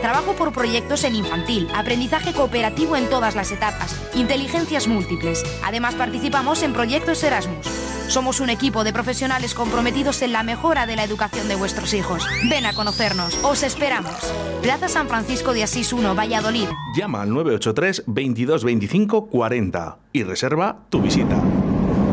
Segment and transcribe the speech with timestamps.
[0.00, 5.44] trabajo por proyectos en infantil, aprendizaje cooperativo en todas las etapas, inteligencias múltiples.
[5.64, 7.66] Además participamos en proyectos Erasmus.
[8.08, 12.26] Somos un equipo de profesionales comprometidos en la mejora de la educación de vuestros hijos.
[12.48, 14.14] Ven a conocernos, os esperamos.
[14.62, 16.68] Plaza San Francisco de Asís 1, Valladolid.
[16.96, 21.42] Llama al 983 22 25 40 y reserva tu visita.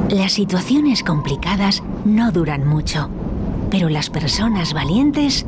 [0.10, 3.10] Las situaciones complicadas no duran mucho,
[3.72, 5.48] pero las personas valientes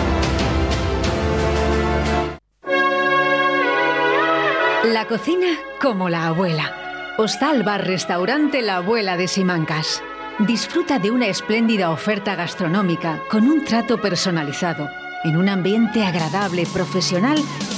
[4.85, 6.73] La cocina como la abuela.
[7.19, 10.01] Hostal Bar Restaurante La Abuela de Simancas.
[10.39, 14.89] Disfruta de una espléndida oferta gastronómica con un trato personalizado,
[15.23, 17.37] en un ambiente agradable, profesional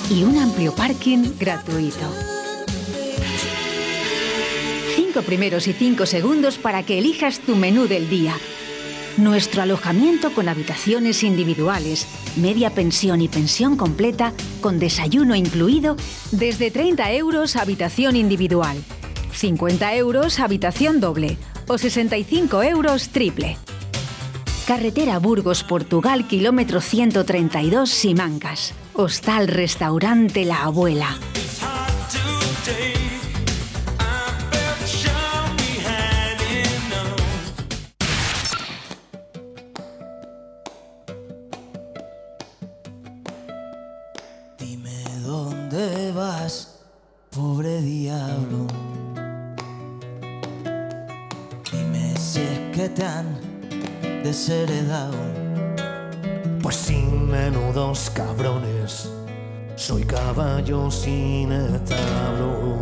[0.10, 2.10] y un amplio parking gratuito.
[4.96, 8.34] Cinco primeros y cinco segundos para que elijas tu menú del día
[9.18, 15.96] nuestro alojamiento con habitaciones individuales, media pensión y pensión completa, con desayuno incluido,
[16.32, 18.78] desde 30 euros habitación individual,
[19.34, 21.38] 50 euros habitación doble
[21.68, 23.58] o 65 euros triple.
[24.68, 28.74] Carretera Burgos, Portugal, kilómetro 132, Simancas.
[28.94, 31.18] Hostal Restaurante La Abuela.
[56.62, 59.10] Pues sin menudos cabrones,
[59.76, 62.73] soy caballo sin establo.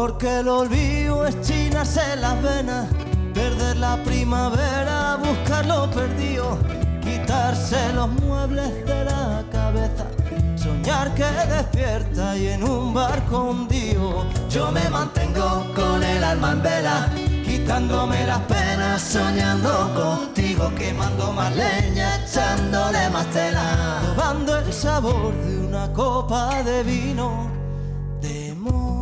[0.00, 2.86] Porque el olvido es chinarse las venas,
[3.34, 6.56] perder la primavera, buscar lo perdido,
[7.02, 10.06] quitarse los muebles de la cabeza,
[10.56, 14.24] soñar que despierta y en un barco hundido.
[14.48, 17.10] Yo me mantengo con el alma en vela
[17.44, 25.58] quitándome las penas, soñando contigo, quemando más leña, echándole más tela, probando el sabor de
[25.58, 27.50] una copa de vino.
[28.22, 28.99] Demonio,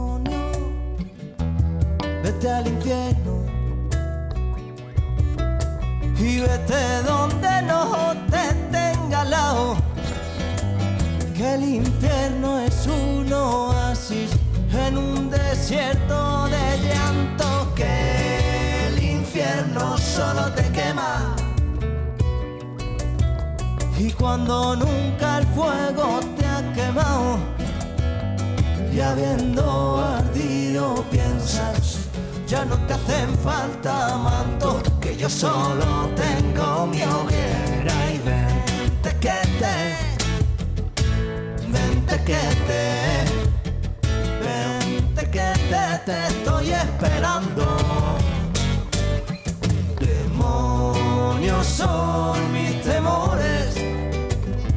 [2.47, 3.43] al infierno
[6.17, 9.77] y vete donde no te tenga al lado.
[11.37, 14.31] Que el infierno es un oasis
[14.73, 21.35] en un desierto de llanto que el infierno solo te quema.
[23.99, 27.39] Y cuando nunca el fuego te ha quemado,
[28.93, 31.98] y habiendo ardido piensas
[32.49, 39.39] ya no te hacen falta manto, que yo solo tengo mi hoguera y vente que
[39.61, 39.77] te,
[41.69, 42.85] vente que te,
[44.41, 47.67] vente que te, te estoy esperando.
[50.01, 53.75] Demonios son mis temores,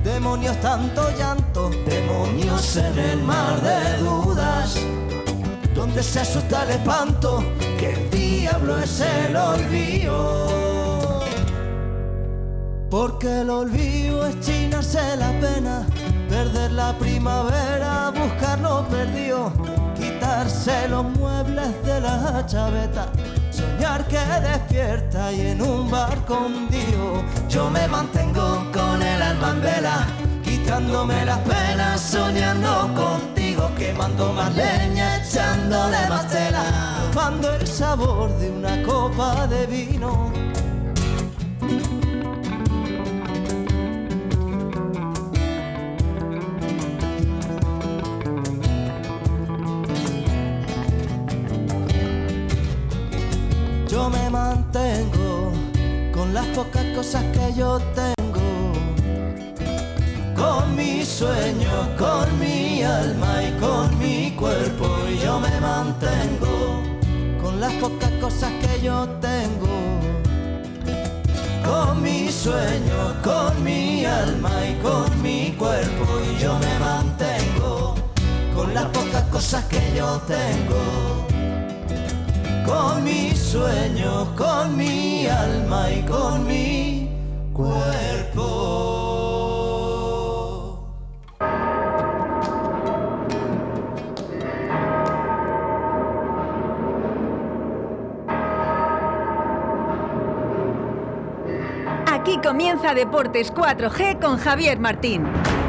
[0.04, 4.78] demonios tanto llanto, demonios en el mar de dudas
[5.82, 7.44] donde se asusta el espanto,
[7.80, 11.24] que el diablo es el olvido.
[12.88, 15.88] Porque el olvido es chinarse la pena,
[16.30, 19.52] perder la primavera, buscar lo perdido,
[20.00, 23.08] quitarse los muebles de la chaveta,
[23.50, 29.56] soñar que despierta y en un barco hundido, yo me mantengo con el alma
[30.44, 33.41] quitándome las penas, soñando contigo,
[33.78, 36.64] quemando más leña, echándole más tela,
[37.12, 40.32] tomando el sabor de una copa de vino.
[53.88, 55.52] Yo me mantengo
[56.14, 58.21] con las pocas cosas que yo tengo,
[60.62, 64.88] con mis sueños, con mi alma y con mi cuerpo.
[65.10, 66.82] Y yo me mantengo
[67.42, 69.76] con las pocas cosas que yo tengo,
[71.66, 76.06] con mis sueños, con mi alma y con mi cuerpo.
[76.30, 77.96] Y yo me mantengo
[78.56, 81.28] con las pocas cosas que yo tengo
[82.66, 87.10] con mis sueños, con mi alma y con mi
[87.54, 88.81] cuerpo.
[102.52, 105.61] Comienza Deportes 4G con Javier Martín.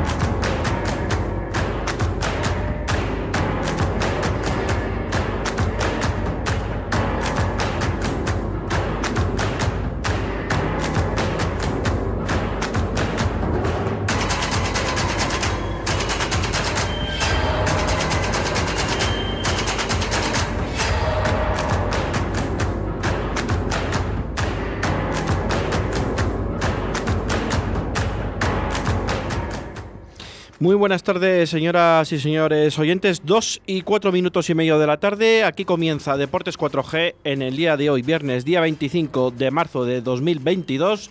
[30.62, 33.22] Muy buenas tardes, señoras y señores oyentes.
[33.24, 35.42] Dos y cuatro minutos y medio de la tarde.
[35.42, 40.00] Aquí comienza Deportes 4G en el día de hoy, viernes, día 25 de marzo de
[40.02, 41.10] 2022.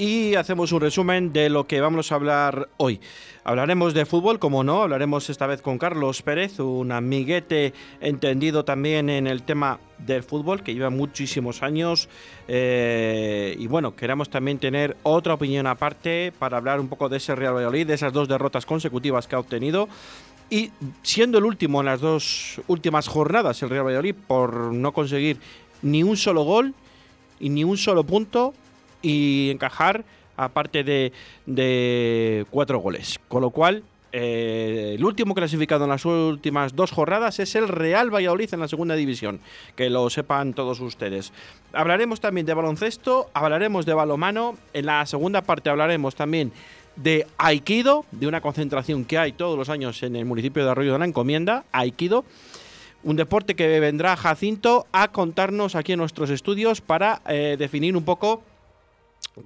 [0.00, 3.00] Y hacemos un resumen de lo que vamos a hablar hoy.
[3.44, 9.10] Hablaremos de fútbol, como no, hablaremos esta vez con Carlos Pérez, un amiguete entendido también
[9.10, 12.08] en el tema del fútbol, que lleva muchísimos años.
[12.48, 17.34] Eh, y bueno, queremos también tener otra opinión aparte para hablar un poco de ese
[17.34, 19.86] Real Valladolid, de esas dos derrotas consecutivas que ha obtenido.
[20.48, 20.70] Y
[21.02, 25.36] siendo el último en las dos últimas jornadas, el Real Valladolid, por no conseguir
[25.82, 26.72] ni un solo gol
[27.38, 28.54] y ni un solo punto
[29.02, 30.04] y encajar
[30.36, 33.18] aparte de, cuatro goles.
[33.28, 33.82] Con lo cual,
[34.12, 38.68] eh, el último clasificado en las últimas dos jornadas es el Real Valladolid en la
[38.68, 39.40] segunda división.
[39.76, 41.32] Que lo sepan todos ustedes.
[41.72, 44.56] Hablaremos también de baloncesto, hablaremos de balomano.
[44.72, 46.52] En la segunda parte hablaremos también
[46.96, 50.92] de Aikido, de una concentración que hay todos los años en el municipio de Arroyo
[50.92, 52.24] de la Encomienda, Aikido.
[53.02, 58.04] Un deporte que vendrá Jacinto a contarnos aquí en nuestros estudios para eh, definir un
[58.04, 58.42] poco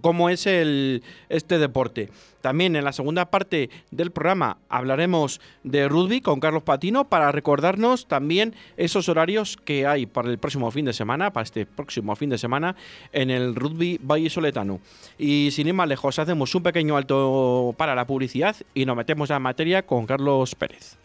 [0.00, 2.10] cómo es este deporte.
[2.40, 8.06] También en la segunda parte del programa hablaremos de rugby con Carlos Patino para recordarnos
[8.06, 12.30] también esos horarios que hay para el próximo fin de semana, para este próximo fin
[12.30, 12.76] de semana
[13.12, 14.80] en el rugby Valle Soletano.
[15.18, 19.30] Y sin ir más lejos, hacemos un pequeño alto para la publicidad y nos metemos
[19.30, 20.98] en materia con Carlos Pérez.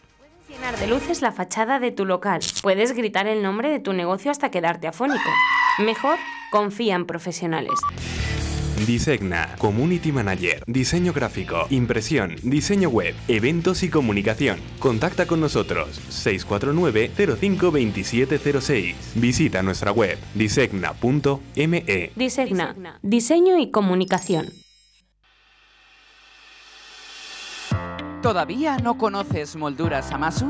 [0.48, 2.40] Llenar de luces la fachada de tu local.
[2.60, 5.30] Puedes gritar el nombre de tu negocio hasta quedarte afónico.
[5.78, 6.18] Mejor,
[6.50, 7.78] confía en profesionales.
[8.86, 14.58] Disegna, Community Manager, Diseño Gráfico, Impresión, Diseño Web, Eventos y Comunicación.
[14.78, 18.94] Contacta con nosotros 649-052706.
[19.16, 22.10] Visita nuestra web disegna.me.
[22.16, 24.46] Disegna, diseño y comunicación.
[28.22, 30.48] ¿Todavía no conoces Molduras Amasu?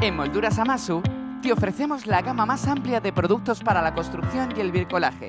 [0.00, 1.02] En Molduras Amasu
[1.42, 5.28] te ofrecemos la gama más amplia de productos para la construcción y el bricolaje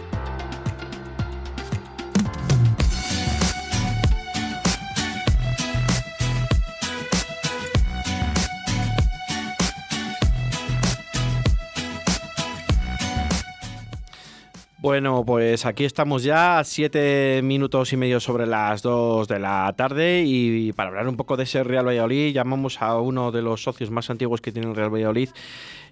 [14.81, 20.23] Bueno, pues aquí estamos ya, siete minutos y medio sobre las dos de la tarde
[20.25, 23.91] y para hablar un poco de ese Real Valladolid llamamos a uno de los socios
[23.91, 25.29] más antiguos que tiene el Real Valladolid,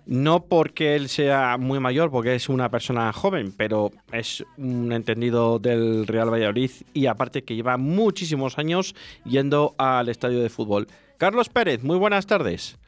[0.08, 5.60] no porque él sea muy mayor, porque es una persona joven, pero es un entendido
[5.60, 10.88] del Real Valladolid y aparte que lleva muchísimos años yendo al estadio de fútbol.
[11.20, 12.80] Carlos Pérez, muy buenas tardes.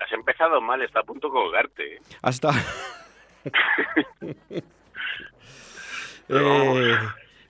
[0.00, 2.00] Has empezado mal, está a punto de colgarte.
[2.22, 2.52] Hasta...
[6.32, 6.98] Eh,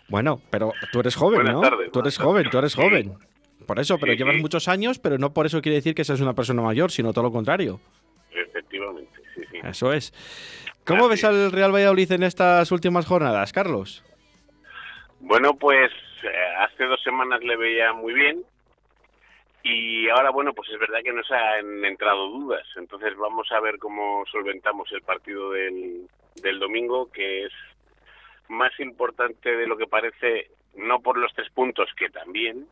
[0.08, 1.60] bueno, pero tú eres joven, ¿no?
[1.92, 3.14] tú eres joven, tú eres joven.
[3.66, 6.34] Por eso, pero llevas muchos años, pero no por eso quiere decir que seas una
[6.34, 7.80] persona mayor, sino todo lo contrario.
[8.32, 9.58] Efectivamente, sí, sí.
[9.62, 10.12] Eso es.
[10.84, 14.04] ¿Cómo ves al Real Valladolid en estas últimas jornadas, Carlos?
[15.20, 15.92] Bueno, pues
[16.24, 18.44] eh, hace dos semanas le veía muy bien
[19.62, 22.66] y ahora, bueno, pues es verdad que nos han entrado dudas.
[22.76, 26.08] Entonces vamos a ver cómo solventamos el partido del,
[26.42, 27.52] del domingo, que es
[28.48, 32.66] más importante de lo que parece, no por los tres puntos, que también,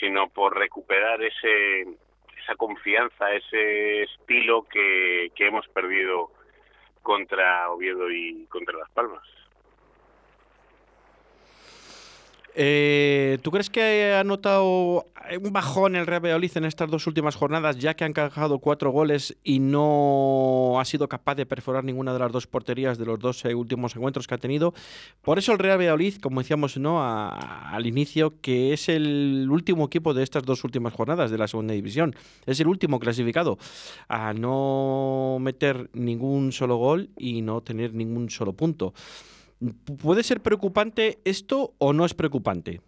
[0.00, 1.82] sino por recuperar ese,
[2.42, 6.30] esa confianza, ese estilo que, que hemos perdido
[7.02, 9.22] contra Oviedo y contra Las Palmas.
[12.58, 15.04] Eh, ¿Tú crees que ha notado
[15.42, 18.90] un bajón el Real Valladolid en estas dos últimas jornadas, ya que han encajado cuatro
[18.90, 23.18] goles y no ha sido capaz de perforar ninguna de las dos porterías de los
[23.18, 24.72] dos eh, últimos encuentros que ha tenido?
[25.20, 30.14] Por eso el Real Valladolid, como decíamos no al inicio, que es el último equipo
[30.14, 33.58] de estas dos últimas jornadas de la segunda división, es el último clasificado
[34.08, 38.94] a no meter ningún solo gol y no tener ningún solo punto.
[40.02, 42.80] ¿Puede ser preocupante esto o no es preocupante?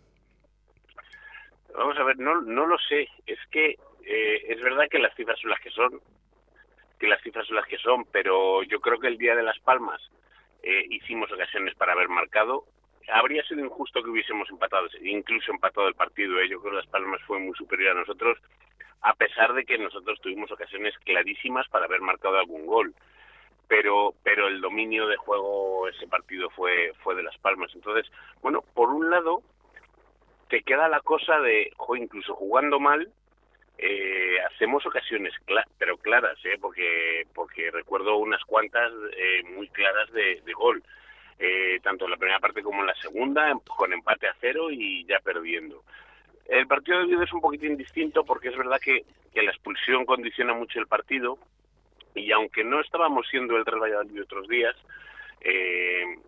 [1.75, 3.08] Vamos a ver, no, no lo sé.
[3.26, 6.00] Es que eh, es verdad que las cifras son las que son,
[6.98, 9.58] que las cifras son las que son, pero yo creo que el día de Las
[9.60, 10.00] Palmas
[10.62, 12.64] eh, hicimos ocasiones para haber marcado.
[13.10, 16.38] Habría sido injusto que hubiésemos empatado, incluso empatado el partido.
[16.38, 16.48] ¿eh?
[16.48, 18.38] Yo creo que Las Palmas fue muy superior a nosotros,
[19.00, 22.94] a pesar de que nosotros tuvimos ocasiones clarísimas para haber marcado algún gol
[23.68, 27.70] pero pero el dominio de juego ese partido fue fue de las Palmas.
[27.75, 28.10] Entonces
[28.42, 29.42] bueno por un lado
[30.48, 33.12] te queda la cosa de o incluso jugando mal
[33.76, 35.32] eh, hacemos ocasiones
[35.78, 36.58] pero claras ¿eh?
[36.60, 40.82] porque porque recuerdo unas cuantas eh, muy claras de, gol.
[41.40, 45.04] Eh, tanto en la primera parte como en la segunda con empate a cero y
[45.04, 45.84] ya perdiendo.
[46.48, 50.04] El partido de hoy es un poquitín distinto porque es verdad que, que la expulsión
[50.04, 51.38] condiciona mucho el partido
[52.18, 54.75] y aunque no estábamos siendo el Real Valladolid otros días,
[55.40, 56.18] eh,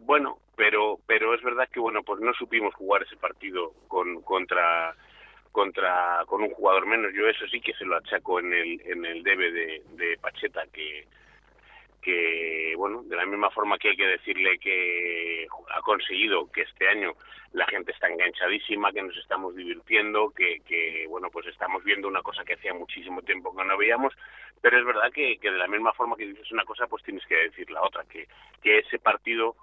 [0.00, 4.94] bueno, pero pero es verdad que bueno, pues no supimos jugar ese partido con contra
[5.52, 7.12] contra con un jugador menos.
[7.14, 10.64] Yo eso sí que se lo achaco en el en el debe de, de Pacheta
[10.72, 11.06] que
[12.08, 16.88] que bueno de la misma forma que hay que decirle que ha conseguido que este
[16.88, 17.12] año
[17.52, 22.22] la gente está enganchadísima que nos estamos divirtiendo que, que bueno pues estamos viendo una
[22.22, 24.14] cosa que hacía muchísimo tiempo que no veíamos
[24.62, 27.26] pero es verdad que, que de la misma forma que dices una cosa pues tienes
[27.26, 28.26] que decir la otra que
[28.62, 29.56] que ese partido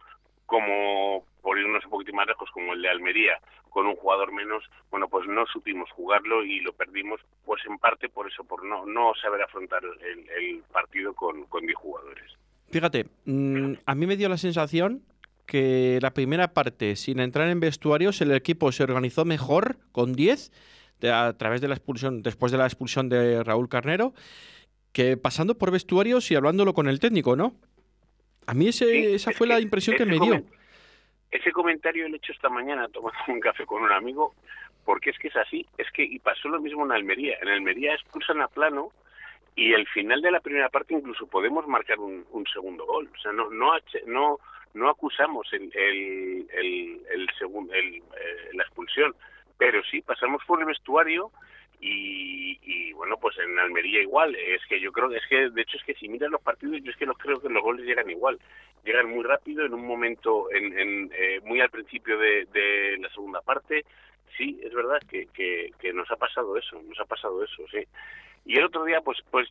[0.46, 4.64] como por irnos un poquito más lejos como el de Almería con un jugador menos
[4.90, 9.14] bueno pues no supimos jugarlo y lo perdimos pues en parte por eso por no
[9.22, 12.38] saber afrontar el, partido con, con 10 jugadores
[12.72, 15.04] fíjate mmm, a mí me dio la sensación
[15.46, 20.52] que la primera parte sin entrar en vestuarios el equipo se organizó mejor con 10
[21.12, 24.14] a través de la expulsión después de la expulsión de Raúl Carnero
[24.96, 27.54] que pasando por vestuarios y hablándolo con el técnico, ¿no?
[28.48, 30.44] A mí ese, esa fue la impresión que me dio.
[31.32, 34.34] Ese comentario lo he hecho esta mañana tomando un café con un amigo,
[34.86, 37.38] porque es que es así, es que y pasó lo mismo en Almería.
[37.42, 38.92] En Almería expulsan a plano
[39.56, 43.10] y el final de la primera parte incluso podemos marcar un, un segundo gol.
[43.14, 43.72] O sea, no no
[44.06, 44.40] no,
[44.74, 49.16] no acusamos el, el, el, el, segundo, el eh, la expulsión,
[49.58, 51.32] pero sí pasamos por el vestuario
[51.80, 54.36] y, y, bueno pues en Almería igual.
[54.36, 56.92] Es que yo creo es que de hecho es que si miras los partidos yo
[56.92, 58.40] es que los creo que los goles llegan igual.
[58.84, 63.10] Llegan muy rápido en un momento en, en eh, muy al principio de, de, la
[63.10, 63.86] segunda parte.
[64.38, 67.84] Sí es verdad que, que, que nos ha pasado eso nos ha pasado eso sí.
[68.46, 69.48] Y el otro día pues pues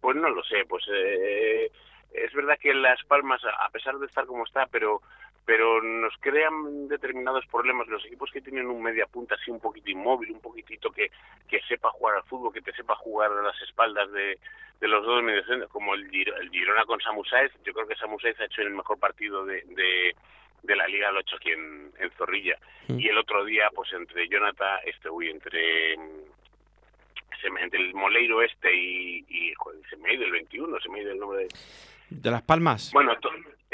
[0.00, 1.70] Pues no lo sé, pues eh,
[2.12, 5.02] es verdad que Las Palmas, a pesar de estar como está, pero
[5.46, 9.90] pero nos crean determinados problemas los equipos que tienen un media punta así un poquito
[9.90, 11.10] inmóvil, un poquitito que,
[11.48, 14.38] que sepa jugar al fútbol, que te sepa jugar a las espaldas de,
[14.80, 17.52] de los dos mediocentros, como el, el Girona con Samu Saez.
[17.64, 20.16] Yo creo que Samu Saez ha hecho el mejor partido de, de,
[20.64, 22.58] de la Liga, lo ha hecho aquí en, en Zorrilla.
[22.88, 25.94] Y el otro día, pues entre Jonathan, este, uy, entre
[27.60, 30.98] entre el Moleiro este y, y joder, se me ha ido el 21, se me
[30.98, 31.48] ha ido el nombre de...
[32.10, 32.90] ¿De Las Palmas?
[32.92, 33.30] Bueno, to-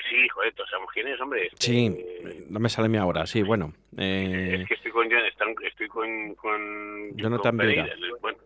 [0.09, 1.47] sí, joder, todos sabemos quién es, hombre.
[1.47, 3.73] Este, Sí, no me sale a mí ahora, sí, bueno.
[3.99, 7.89] eh, Es que estoy con estoy con, con Jonathan Vieira.
[8.21, 8.39] Bueno,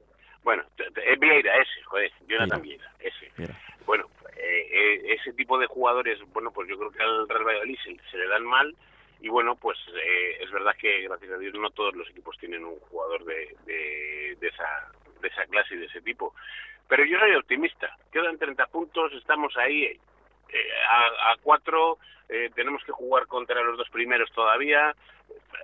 [0.43, 3.31] bueno, es Vieira ese, joder, Jonathan Vieira, ese.
[3.37, 3.55] Mira.
[3.85, 7.79] Bueno, eh, eh, ese tipo de jugadores, bueno, pues yo creo que al Real Valladolid
[7.85, 8.75] se, se le dan mal
[9.21, 12.65] y bueno, pues eh, es verdad que gracias a Dios no todos los equipos tienen
[12.65, 14.91] un jugador de, de, de esa
[15.23, 16.35] de esa clase y de ese tipo.
[16.89, 17.97] Pero yo soy optimista.
[18.13, 19.99] Quedan 30 puntos, estamos ahí
[20.49, 21.99] eh, a, a cuatro,
[22.29, 24.95] eh, tenemos que jugar contra los dos primeros todavía.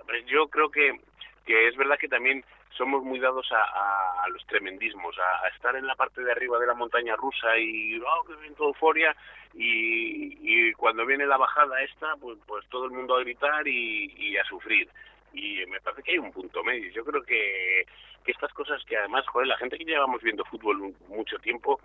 [0.05, 0.99] Pues Yo creo que,
[1.45, 2.43] que es verdad que también
[2.77, 6.67] somos muy dados a, los tremendismos, a, a estar en la parte de arriba de
[6.67, 9.15] la montaña rusa y oh, que bien, toda euforia
[9.53, 14.11] y, y cuando viene la bajada esta, pues, pues todo el mundo a gritar y,
[14.17, 14.89] y a sufrir.
[15.33, 16.91] Y me parece que hay un punto medio.
[16.91, 17.85] Yo creo que,
[18.23, 21.79] que estas cosas que además, joder, la gente que llevamos viendo fútbol mucho tiempo,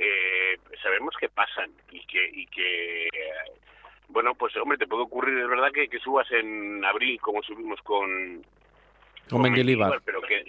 [0.00, 3.08] eh, sabemos que pasan y que, y que
[4.08, 7.80] bueno, pues hombre, te puede ocurrir, es verdad que, que subas en abril como subimos
[7.82, 8.42] con,
[9.28, 10.00] con Mendilibar.
[10.04, 10.42] pero que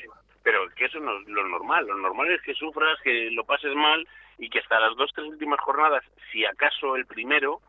[0.43, 3.75] pero que eso no es lo normal lo normal es que sufras que lo pases
[3.75, 4.07] mal
[4.39, 7.61] y que hasta las dos tres últimas jornadas si acaso el primero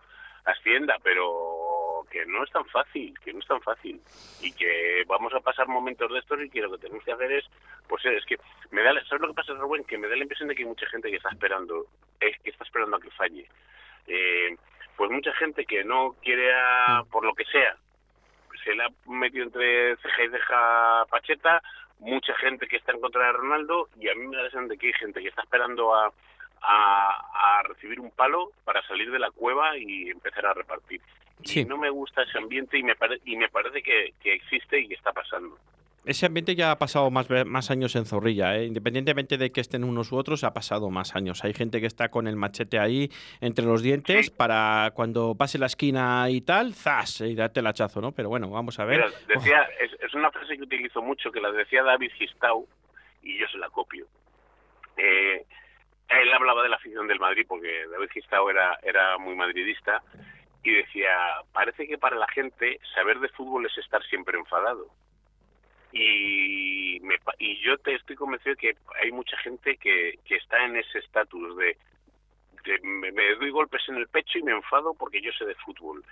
[0.44, 1.71] ascienda pero
[2.12, 4.00] que no es tan fácil que no es tan fácil.
[4.42, 7.32] Y que vamos a pasar momentos de estos y que lo que tenemos que hacer
[7.32, 7.44] es
[7.88, 8.36] pues es que
[8.70, 10.62] me da la- sabes lo que pasa Rubén que me da la impresión de que
[10.62, 11.86] hay mucha gente que está esperando
[12.20, 13.48] es que está esperando a que falle.
[14.06, 14.56] Eh,
[14.96, 17.76] pues mucha gente que no quiere a, por lo que sea
[18.64, 21.62] se le ha metido entre ceja y ceja Pacheta,
[21.98, 24.68] mucha gente que está en contra de Ronaldo y a mí me da la sensación
[24.68, 26.12] de que hay gente que está esperando a,
[26.60, 31.00] a, a recibir un palo para salir de la cueva y empezar a repartir.
[31.44, 34.78] Y no me gusta ese ambiente y me, pare- y me parece que, que existe
[34.80, 35.56] y que está pasando.
[36.04, 38.64] Ese ambiente ya ha pasado más, más años en Zorrilla, ¿eh?
[38.64, 41.44] independientemente de que estén unos u otros, ha pasado más años.
[41.44, 43.08] Hay gente que está con el machete ahí
[43.40, 47.20] entre los dientes para cuando pase la esquina y tal, ¡zas!
[47.20, 48.10] y darte el hachazo, ¿no?
[48.10, 48.96] Pero bueno, vamos a ver.
[48.98, 52.66] Mira, decía, es, es una frase que utilizo mucho, que la decía David Gistau,
[53.22, 54.06] y yo se la copio.
[54.96, 55.44] Eh,
[56.08, 60.02] él hablaba de la afición del Madrid, porque David Gistau era, era muy madridista,
[60.62, 61.16] y decía,
[61.52, 64.88] parece que para la gente saber de fútbol es estar siempre enfadado.
[65.92, 70.76] Y, me y yo te estoy convencido que hay mucha gente que, que está en
[70.76, 71.76] ese estatus de,
[72.64, 75.54] de me, me doy golpes en el pecho y me enfado porque yo sé de
[75.56, 76.02] fútbol.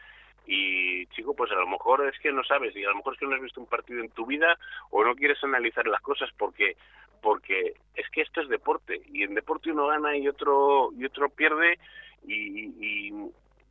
[0.46, 3.20] Y chico, pues a lo mejor es que no sabes, y a lo mejor es
[3.20, 4.58] que no has visto un partido en tu vida
[4.90, 6.76] o no quieres analizar las cosas porque
[7.22, 11.28] porque es que esto es deporte y en deporte uno gana y otro y otro
[11.28, 11.78] pierde
[12.26, 13.12] y, y,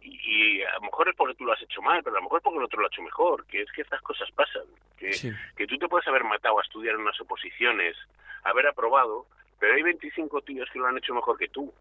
[0.01, 2.39] y a lo mejor es porque tú lo has hecho mal, pero a lo mejor
[2.39, 4.63] es porque el otro lo ha hecho mejor, que es que estas cosas pasan,
[4.97, 5.11] que,
[5.55, 7.95] que tú te puedes haber matado a estudiar en unas oposiciones,
[8.43, 9.25] haber aprobado,
[9.59, 11.73] pero hay 25 tíos que lo han hecho mejor que tú.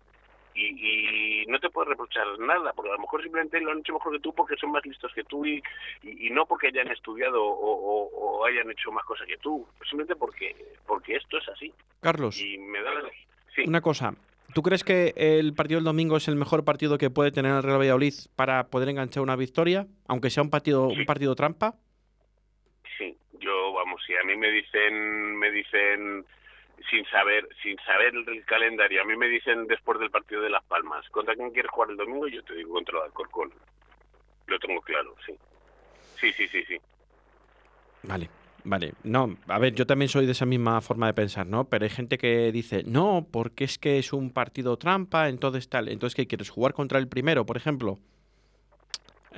[0.54, 3.92] Y, y no te puedes reprochar nada, porque a lo mejor simplemente lo han hecho
[3.92, 5.62] mejor que tú porque son más listos que tú y,
[6.02, 9.64] y, y no porque hayan estudiado o, o- o hayan hecho más cosas que tú,
[9.82, 11.72] simplemente porque porque esto es así.
[12.00, 13.02] Carlos, Y me da la...
[13.54, 13.62] Sí.
[13.68, 14.12] una cosa.
[14.58, 17.62] ¿Tú crees que el partido del domingo es el mejor partido que puede tener el
[17.62, 21.76] Real Valladolid para poder enganchar una victoria, aunque sea un partido, un partido trampa?
[22.98, 26.26] Sí, yo vamos, si a mí me dicen, me dicen
[26.90, 30.64] sin saber, sin saber el calendario, a mí me dicen después del partido de Las
[30.64, 32.26] Palmas, ¿contra quién quieres jugar el domingo?
[32.26, 33.52] Yo te digo contra el Alcorcón.
[34.48, 35.34] Lo tengo claro, sí.
[36.16, 36.78] Sí, sí, sí, sí.
[38.02, 38.28] Vale,
[38.64, 38.94] vale.
[39.04, 41.68] No, a ver, yo también soy de esa misma forma de pensar, ¿no?
[41.68, 45.88] Pero hay gente que dice, no, porque es que es un partido trampa, entonces tal.
[45.88, 46.50] Entonces, ¿qué quieres?
[46.50, 47.98] ¿Jugar contra el primero, por ejemplo?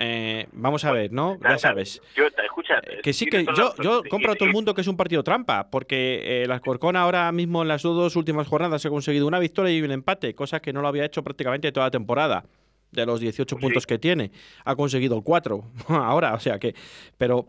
[0.03, 1.39] Eh, vamos a ver, ¿no?
[1.43, 2.01] Ya sabes.
[2.17, 5.23] Yo, escucha, Que sí, que yo, compro a todo el mundo que es un partido
[5.23, 9.39] trampa, porque eh, el Alcorcón ahora mismo en las dos últimas jornadas ha conseguido una
[9.39, 12.45] victoria y un empate, cosa que no lo había hecho prácticamente toda la temporada.
[12.93, 14.33] De los 18 puntos que tiene,
[14.65, 16.75] ha conseguido 4 ahora, o sea que.
[17.19, 17.47] Pero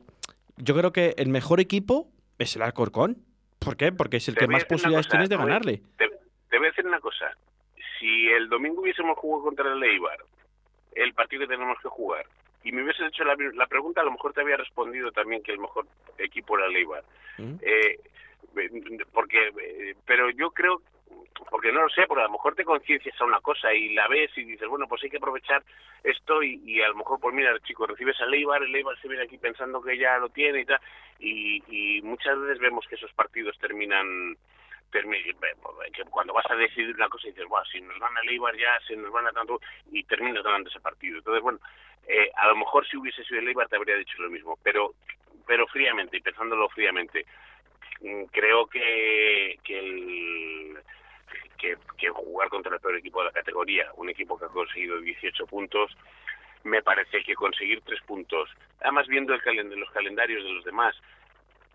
[0.61, 3.17] yo creo que el mejor equipo es el Alcorcón.
[3.59, 3.91] ¿Por qué?
[3.91, 5.81] Porque es el Te que más posibilidades cosa, tienes de ganarle.
[5.97, 6.09] Te,
[6.49, 7.35] te voy a decir una cosa.
[7.99, 10.17] Si el domingo hubiésemos jugado contra el Eibar,
[10.93, 12.25] el partido que tenemos que jugar,
[12.63, 15.51] y me hubieses hecho la, la pregunta, a lo mejor te había respondido también que
[15.51, 17.03] el mejor equipo era el Eibar.
[17.37, 17.55] ¿Mm?
[17.61, 17.99] Eh,
[19.11, 20.81] porque, eh, pero yo creo,
[21.49, 24.07] porque no lo sé, porque a lo mejor te conciencias a una cosa y la
[24.07, 25.63] ves y dices, bueno, pues hay que aprovechar
[26.03, 29.07] esto y, y a lo mejor, pues mira, chico, recibes a Leibar, el Leibar se
[29.07, 30.79] viene aquí pensando que ya lo tiene y tal,
[31.19, 34.35] y, y muchas veces vemos que esos partidos terminan
[34.91, 35.23] termi-
[35.93, 38.55] que cuando vas a decidir una cosa y dices, bueno, si nos van a Leibar
[38.57, 39.59] ya, se nos van a tanto,
[39.91, 41.17] y terminas ganando ese partido.
[41.17, 41.59] Entonces, bueno,
[42.07, 44.93] eh, a lo mejor si hubiese sido el Eibar te habría dicho lo mismo, pero
[45.47, 47.25] pero fríamente y pensándolo fríamente,
[48.01, 50.77] mm, creo que que, el,
[51.61, 54.99] que que jugar contra el peor equipo de la categoría, un equipo que ha conseguido
[54.99, 55.95] 18 puntos,
[56.63, 58.49] me parece que conseguir tres puntos,
[58.81, 60.95] además viendo el calen- los calendarios de los demás,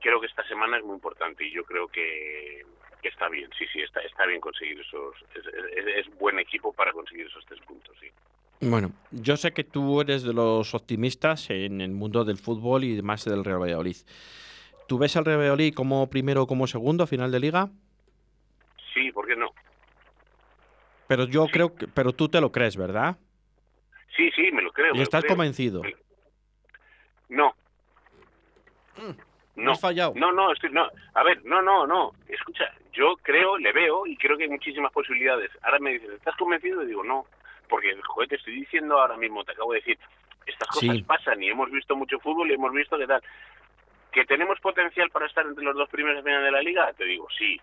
[0.00, 2.64] creo que esta semana es muy importante y yo creo que,
[3.02, 6.72] que está bien, sí, sí, está, está bien conseguir esos, es, es- es buen equipo
[6.72, 8.08] para conseguir esos tres puntos, sí.
[8.60, 13.02] Bueno, yo sé que tú eres de los optimistas en el mundo del fútbol y
[13.02, 13.96] más del Real Valladolid.
[14.88, 17.68] ¿Tú ves al Real Valladolid como primero o como segundo a final de liga?
[18.94, 19.52] Sí, ¿por qué no?
[21.08, 23.16] Pero yo creo que, pero tú te lo crees, ¿verdad?
[24.16, 24.94] Sí, sí, me lo creo.
[24.94, 25.36] Y estás creo.
[25.36, 25.82] convencido.
[27.28, 27.54] No.
[29.56, 30.12] No has fallado.
[30.16, 30.88] No, no, estoy, no.
[31.14, 32.12] A ver, no, no, no.
[32.28, 35.50] Escucha, yo creo, le veo y creo que hay muchísimas posibilidades.
[35.62, 36.82] Ahora me dices, ¿estás convencido?
[36.82, 37.26] Y digo, no.
[37.68, 39.98] Porque, joder, te estoy diciendo ahora mismo, te acabo de decir,
[40.46, 41.02] estas cosas Sí.
[41.02, 43.22] pasan y hemos visto mucho fútbol y hemos visto que tal.
[44.12, 46.92] ¿Que tenemos potencial para estar entre los dos primeros de final de la liga?
[46.94, 47.60] Te digo, sí.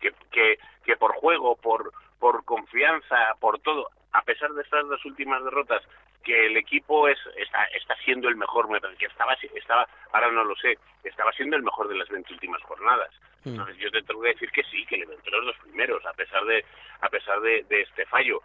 [0.00, 1.92] Que, que, que por juego, por,
[2.24, 5.82] por confianza, por todo, a pesar de estas dos últimas derrotas,
[6.22, 10.32] que el equipo es está, está siendo el mejor, me parece que estaba, estaba, ahora
[10.32, 13.10] no lo sé, estaba siendo el mejor de las 20 últimas jornadas.
[13.44, 13.50] Mm.
[13.50, 16.14] Entonces, yo te tengo que decir que sí, que le entre los dos primeros, a
[16.14, 16.64] pesar de,
[17.02, 18.40] a pesar de, de este fallo.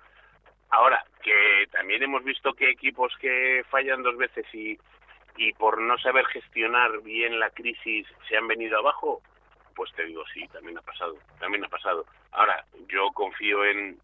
[0.72, 4.78] Ahora, que también hemos visto que equipos que fallan dos veces y,
[5.38, 9.22] y por no saber gestionar bien la crisis se han venido abajo,
[9.80, 12.06] pues te digo sí, también ha pasado, también ha pasado.
[12.34, 13.98] Ahora, yo confío en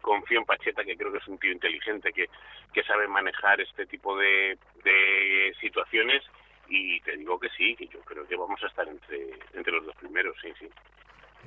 [0.00, 2.28] confío en Pacheta, que creo que es un tío inteligente, que,
[2.72, 6.20] que sabe manejar este tipo de, de situaciones
[6.68, 9.86] y te digo que sí, que yo creo que vamos a estar entre, entre los
[9.86, 10.66] dos primeros, sí, sí.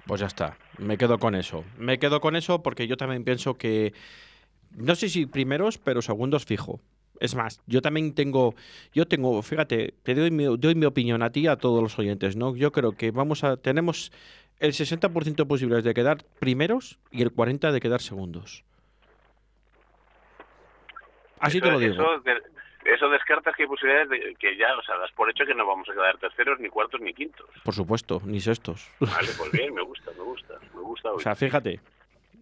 [0.06, 1.66] Pues ya está, me quedo con eso.
[1.78, 3.92] Me quedo con eso porque yo también pienso que,
[4.72, 6.80] no sé si primeros, pero segundos fijo.
[7.20, 8.54] Es más, yo también tengo,
[8.94, 11.98] yo tengo, fíjate, te doy mi, doy mi opinión a ti y a todos los
[11.98, 12.56] oyentes, ¿no?
[12.56, 14.12] Yo creo que vamos a, tenemos
[14.60, 18.64] el 60% de posibilidades de quedar primeros y el 40% de quedar segundos.
[21.40, 21.94] Así te lo digo.
[21.94, 22.42] Eso, de-
[22.94, 25.66] eso descartas que hay posibilidades de que ya, o sea, das por hecho que no
[25.66, 27.48] vamos a quedar terceros, ni cuartos, ni quintos.
[27.64, 28.90] Por supuesto, ni sextos.
[29.00, 31.12] Vale, pues bien, me gusta, me gusta, me gusta.
[31.12, 31.80] O sea, fíjate.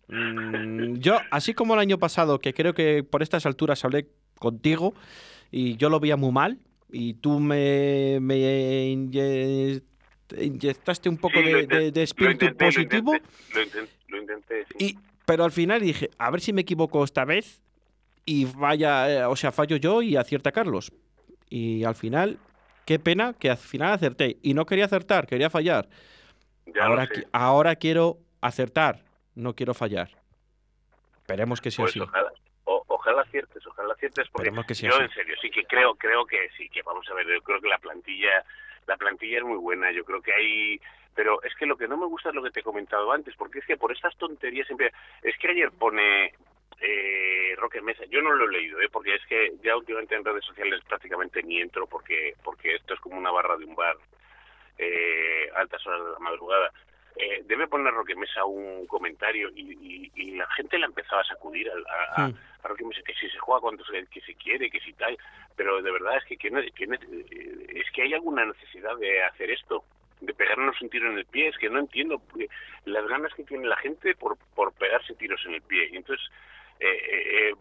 [0.07, 4.07] Mm, yo, así como el año pasado, que creo que por estas alturas hablé
[4.39, 4.93] contigo
[5.51, 6.59] y yo lo veía muy mal
[6.91, 8.35] y tú me, me
[8.87, 9.81] inye-
[10.39, 13.93] inyectaste un poco Sí, de, de- de lo espíritu intenté, lo positivo, intenté, Lo intenté,
[14.07, 14.75] lo intenté, sí.
[14.85, 17.61] y, pero al final dije, a ver si me equivoco esta vez
[18.25, 20.91] y vaya, eh, o sea, fallo yo y acierta Carlos.
[21.49, 22.39] Y al final,
[22.85, 24.37] qué pena que al final acerté.
[24.41, 25.87] Y no quería acertar, quería fallar.
[26.65, 29.03] Ya ahora, ahora quiero acertar,
[29.35, 30.09] no quiero fallar.
[31.17, 31.99] Esperemos que sea Pues así.
[31.99, 32.31] ojalá,
[33.05, 36.67] ojalá aciertes, ojalá aciertes, porque que yo en serio sí que creo, creo que sí,
[36.69, 38.43] que vamos a ver, yo creo que la plantilla,
[38.87, 40.81] la plantilla es muy buena, yo creo que hay,
[41.13, 43.35] pero es que lo que no me gusta es lo que te he comentado antes,
[43.35, 44.91] porque es que por estas tonterías siempre,
[45.21, 46.33] es que ayer pone
[46.81, 48.89] eh, Roque Mesa, yo no lo he leído, ¿eh?
[48.91, 52.99] porque es que ya últimamente en redes sociales prácticamente ni entro, porque porque esto es
[52.99, 53.97] como una barra de un bar
[54.77, 56.71] eh, altas horas de la madrugada.
[57.17, 61.25] Eh, debe poner Roque Mesa un comentario y, y- y la gente la empezaba a
[61.25, 61.73] sacudir a,
[62.23, 62.25] a-
[62.63, 65.17] a Roque Mesa que si se juega cuando se, que se quiere, que si tal,
[65.55, 69.83] pero de verdad es que, que, eh, es que hay alguna necesidad de hacer esto,
[70.21, 72.47] de pegarnos un tiro en el pie, es que no entiendo eh,
[72.85, 75.89] las ganas que tiene la gente por, por pegarse tiros en el pie.
[75.91, 76.25] Y entonces,
[76.79, 77.53] eh, eh, eh,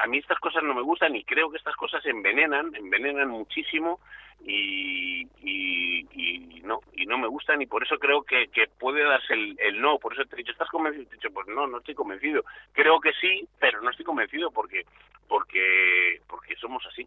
[0.00, 4.00] a mí estas cosas no me gustan y creo que estas cosas envenenan, envenenan muchísimo
[4.44, 9.02] y, y, y no y no me gustan y por eso creo que, que puede
[9.02, 9.98] darse el, el no.
[9.98, 11.06] Por eso te he dicho, ¿estás convencido?
[11.06, 12.44] Te he dicho, pues no, no estoy convencido.
[12.72, 14.84] Creo que sí, pero no estoy convencido porque
[15.28, 17.06] porque porque somos así.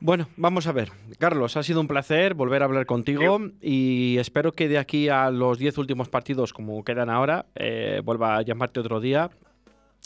[0.00, 0.90] Bueno, vamos a ver.
[1.18, 5.30] Carlos, ha sido un placer volver a hablar contigo y espero que de aquí a
[5.30, 9.30] los 10 últimos partidos, como quedan ahora, eh, vuelva a llamarte otro día.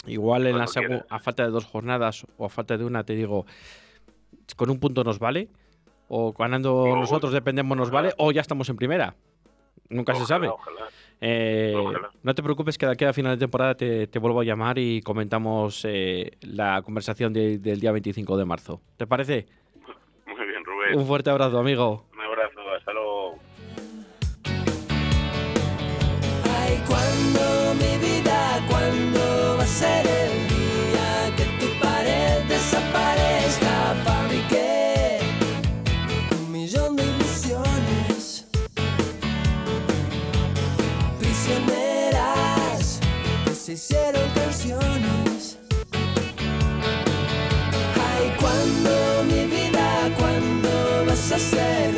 [0.07, 1.07] Igual en la Cuando segu- quieras.
[1.11, 3.47] a falta de dos jornadas o a falta de una, te digo,
[4.57, 5.49] con un punto nos vale.
[6.09, 8.13] O ganando No, nosotros dependemos nos vale.
[8.19, 9.15] O ya estamos en primera.
[9.89, 10.49] Nunca se sabe.
[10.49, 10.87] ojalá.
[11.21, 12.11] Eh, Ojalá.
[12.23, 14.77] no te preocupes que de aquí a final de temporada te, te vuelvo a llamar
[14.79, 18.81] y comentamos eh, la conversación de- del día 25 de marzo.
[18.97, 19.47] ¿Te parece?
[20.27, 20.99] Muy bien, Rubén.
[20.99, 22.07] Un fuerte abrazo, amigo.
[43.73, 45.59] Hicieron canciones.
[47.95, 51.92] Ay, cuando mi vida, cuando vas a cerrar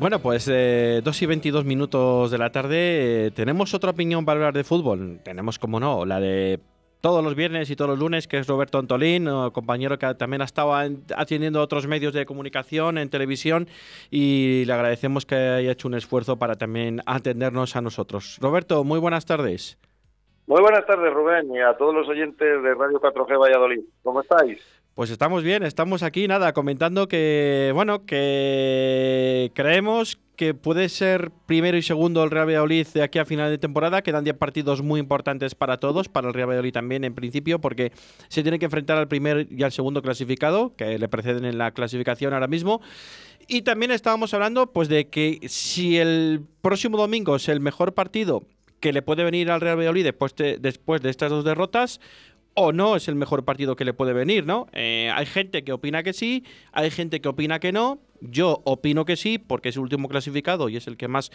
[0.00, 3.26] Bueno, pues eh, 2 y 22 minutos de la tarde.
[3.26, 5.20] eh, tenemos otra opinión para hablar de fútbol.
[5.22, 6.58] Tenemos, como no, la de
[7.02, 10.40] todos los viernes y todos los lunes, que es Roberto Antolín, eh, compañero que también
[10.40, 13.68] ha estado en- atendiendo otros medios de comunicación en televisión
[14.10, 18.38] y le agradecemos que haya hecho un esfuerzo para también atendernos a nosotros.
[18.40, 19.76] Roberto, muy buenas tardes.
[20.46, 23.80] Muy buenas tardes, Rubén, y a todos los oyentes de Radio 4G Valladolid.
[24.02, 24.58] ¿Cómo estáis?
[25.00, 31.78] Pues estamos bien, estamos aquí, nada, comentando que, bueno, que creemos que puede ser primero
[31.78, 34.02] y segundo el Real Valladolid de aquí a final de temporada.
[34.02, 37.92] Quedan 10 partidos muy importantes para todos, para el Real Valladolid también en principio, porque
[38.28, 41.70] se tiene que enfrentar al primer y al segundo clasificado, que le preceden en la
[41.70, 42.82] clasificación ahora mismo.
[43.48, 48.42] Y también estábamos hablando pues de que si el próximo domingo es el mejor partido
[48.80, 52.00] que le puede venir al Real Valladolid después de, después de estas dos derrotas,
[52.62, 54.66] o no es el mejor partido que le puede venir, ¿no?
[54.74, 58.00] Eh, hay gente que opina que sí, hay gente que opina que no.
[58.20, 61.30] Yo opino que sí, porque es el último clasificado y es el que más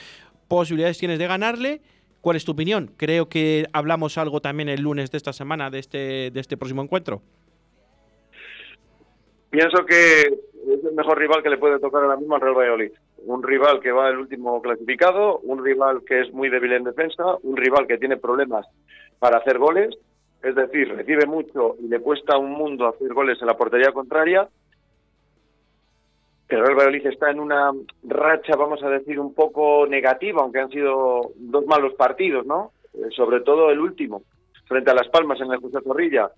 [0.48, 1.82] posibilidades tienes de ganarle.
[2.22, 2.92] ¿Cuál es tu opinión?
[2.96, 6.84] Creo que hablamos algo también el lunes de esta semana, de este, de este próximo
[6.84, 7.24] encuentro.
[9.50, 12.92] Pienso que es el mejor rival que le puede tocar ahora mismo al Real Valladolid.
[13.26, 17.24] Un rival que va el último clasificado, un rival que es muy débil en defensa,
[17.42, 18.68] un rival que tiene problemas
[19.18, 19.98] para hacer goles,
[20.46, 24.48] es decir, recibe mucho y le cuesta un mundo hacer goles en la portería contraria.
[26.48, 27.72] El Real Valladolid está en una
[28.04, 32.74] racha, vamos a decir, un poco negativa, aunque han sido dos malos partidos, ¿no?
[32.94, 34.22] Eh, sobre todo el último,
[34.68, 36.30] frente a Las Palmas en el José Zorrilla.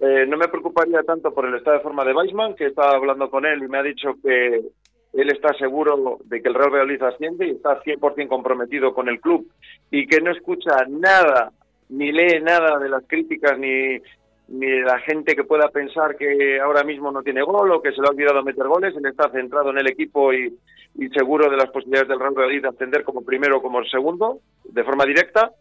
[0.00, 3.30] Eh, no me preocuparía tanto por el estado de forma de Weisman, que estaba hablando
[3.30, 4.60] con él y me ha dicho que
[5.12, 9.20] él está seguro de que el Real Valladolid asciende y está 100% comprometido con el
[9.20, 9.46] club
[9.92, 11.52] y que no escucha nada
[11.92, 13.98] ni lee nada de las críticas ni,
[14.48, 17.92] ni de la gente que pueda pensar que ahora mismo no tiene gol o que
[17.92, 18.94] se le ha olvidado meter goles.
[18.96, 20.58] Él está centrado en el equipo y,
[20.94, 24.40] y seguro de las posibilidades del Real Valladolid de ascender como primero o como segundo,
[24.64, 25.52] de forma directa.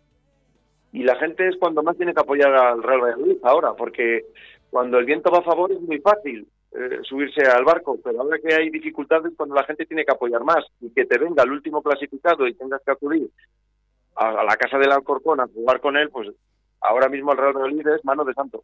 [0.93, 4.25] Y la gente es cuando más tiene que apoyar al Real Valladolid ahora, porque
[4.69, 8.39] cuando el viento va a favor es muy fácil eh, subirse al barco, pero ahora
[8.39, 11.51] que hay dificultades cuando la gente tiene que apoyar más y que te venga el
[11.51, 13.29] último clasificado y tengas que acudir
[14.15, 16.29] a, la casa del Alcorcón a jugar con él, pues
[16.81, 18.63] ahora mismo el Real Valladolid es mano de santo.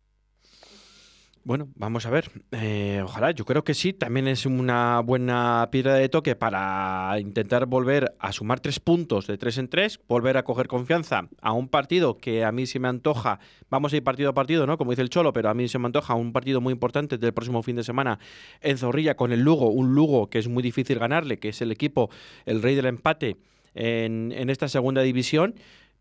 [1.48, 2.30] Bueno, vamos a ver.
[2.52, 3.94] Eh, ojalá, yo creo que sí.
[3.94, 9.38] También es una buena piedra de toque para intentar volver a sumar tres puntos de
[9.38, 12.90] tres en tres, volver a coger confianza a un partido que a mí se me
[12.90, 13.40] antoja.
[13.70, 14.78] Vamos a ir partido a partido, ¿no?
[14.78, 17.34] Como dice el Cholo, pero a mí se me antoja un partido muy importante del
[17.34, 18.20] próximo fin de semana
[18.60, 19.70] en Zorrilla con el Lugo.
[19.70, 22.10] Un Lugo que es muy difícil ganarle, que es el equipo,
[22.46, 23.38] el rey del empate
[23.78, 25.56] en, en esta segunda división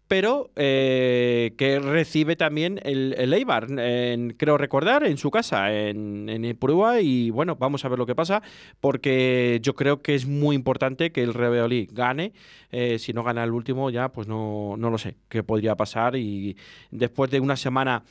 [0.08, 6.28] pero eh, que recibe también el, el Eibar, en- creo recordar, en su casa, en,
[6.28, 8.40] en Ipurúa, y bueno, vamos a ver lo que pasa,
[8.80, 12.32] porque yo creo que es muy importante que el Valladolid gane,
[12.70, 16.14] eh, si no gana el último ya, pues no, no lo sé qué podría pasar,
[16.14, 16.56] y
[16.92, 18.04] después de una semana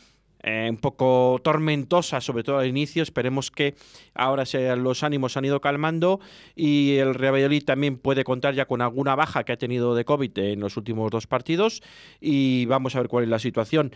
[0.48, 3.02] eh, un poco tormentosa, sobre todo al inicio.
[3.02, 3.74] Esperemos que
[4.14, 4.44] ahora
[4.76, 6.20] los ánimos han ido calmando
[6.56, 10.38] y el Valladolid también puede contar ya con alguna baja que ha tenido de COVID
[10.38, 11.82] en los últimos dos partidos
[12.22, 13.92] y vamos a ver cuál es la situación.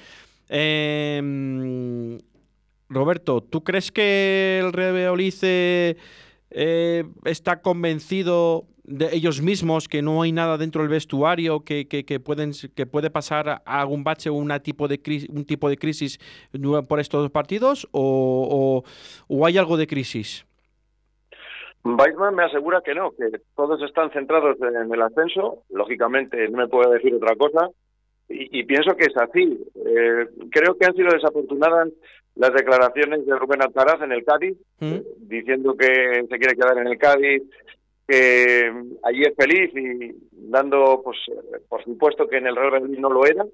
[0.49, 1.21] Eh,
[2.89, 4.73] Roberto, ¿tú crees que el
[5.43, 5.95] eh,
[6.49, 12.03] eh, está convencido de ellos mismos que no hay nada dentro del vestuario que, que,
[12.05, 15.69] que pueden que puede pasar a algún bache o una tipo de crisis, un tipo
[15.69, 16.19] de crisis
[16.87, 18.83] por estos partidos o, o-
[19.27, 20.45] o hay algo de crisis?
[21.83, 26.67] Weisman me asegura que no, que todos están centrados en el ascenso, lógicamente no me
[26.67, 27.69] puede decir otra cosa,
[28.27, 29.57] y, y pienso que es así.
[29.75, 31.89] Eh, creo que han sido desafortunadas
[32.35, 36.87] las declaraciones de Rubén Alcaraz en el Cádiz, eh, diciendo que se quiere quedar en
[36.87, 37.43] el Cádiz,
[38.09, 41.17] que allí es feliz y dando, pues,
[41.67, 43.45] por supuesto que en el Real Madrid no lo era.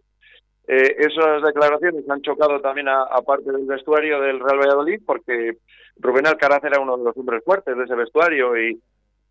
[0.68, 5.58] Eh, esas declaraciones han chocado también a, a parte del vestuario del Real Valladolid porque
[5.98, 8.80] Rubén Alcaraz era uno de los hombres fuertes de ese vestuario y,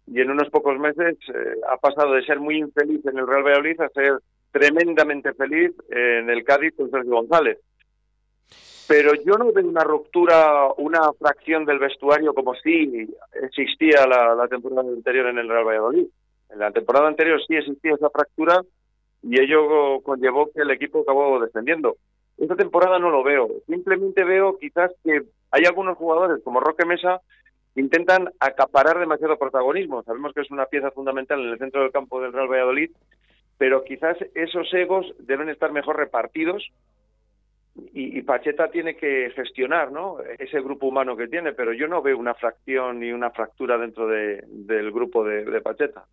[0.06, 3.42] y en unos pocos meses eh, ha pasado de ser muy infeliz en el Real
[3.42, 4.18] Valladolid a ser
[4.52, 7.58] tremendamente feliz en el Cádiz con Sergio González.
[8.96, 13.08] Pero yo no veo una ruptura, una fracción del vestuario como si
[13.42, 16.06] existía la temporada anterior en el Real Valladolid.
[16.50, 18.62] En la temporada anterior sí existía esa fractura
[19.20, 21.96] y ello conllevó que el equipo acabó descendiendo.
[22.38, 23.48] Esta temporada no lo veo.
[23.66, 27.20] Simplemente veo quizás que hay algunos jugadores como Roque Mesa
[27.74, 30.04] que intentan acaparar demasiado protagonismo.
[30.04, 32.92] Sabemos que es una pieza fundamental en el centro del campo del Real Valladolid,
[33.58, 36.70] pero quizás esos egos deben estar mejor repartidos
[37.92, 40.18] y, Pacheta tiene que gestionar ¿no?
[40.38, 44.06] ese grupo humano que tiene, pero yo no veo una fracción ni una fractura dentro
[44.06, 46.04] del grupo de, Pacheta.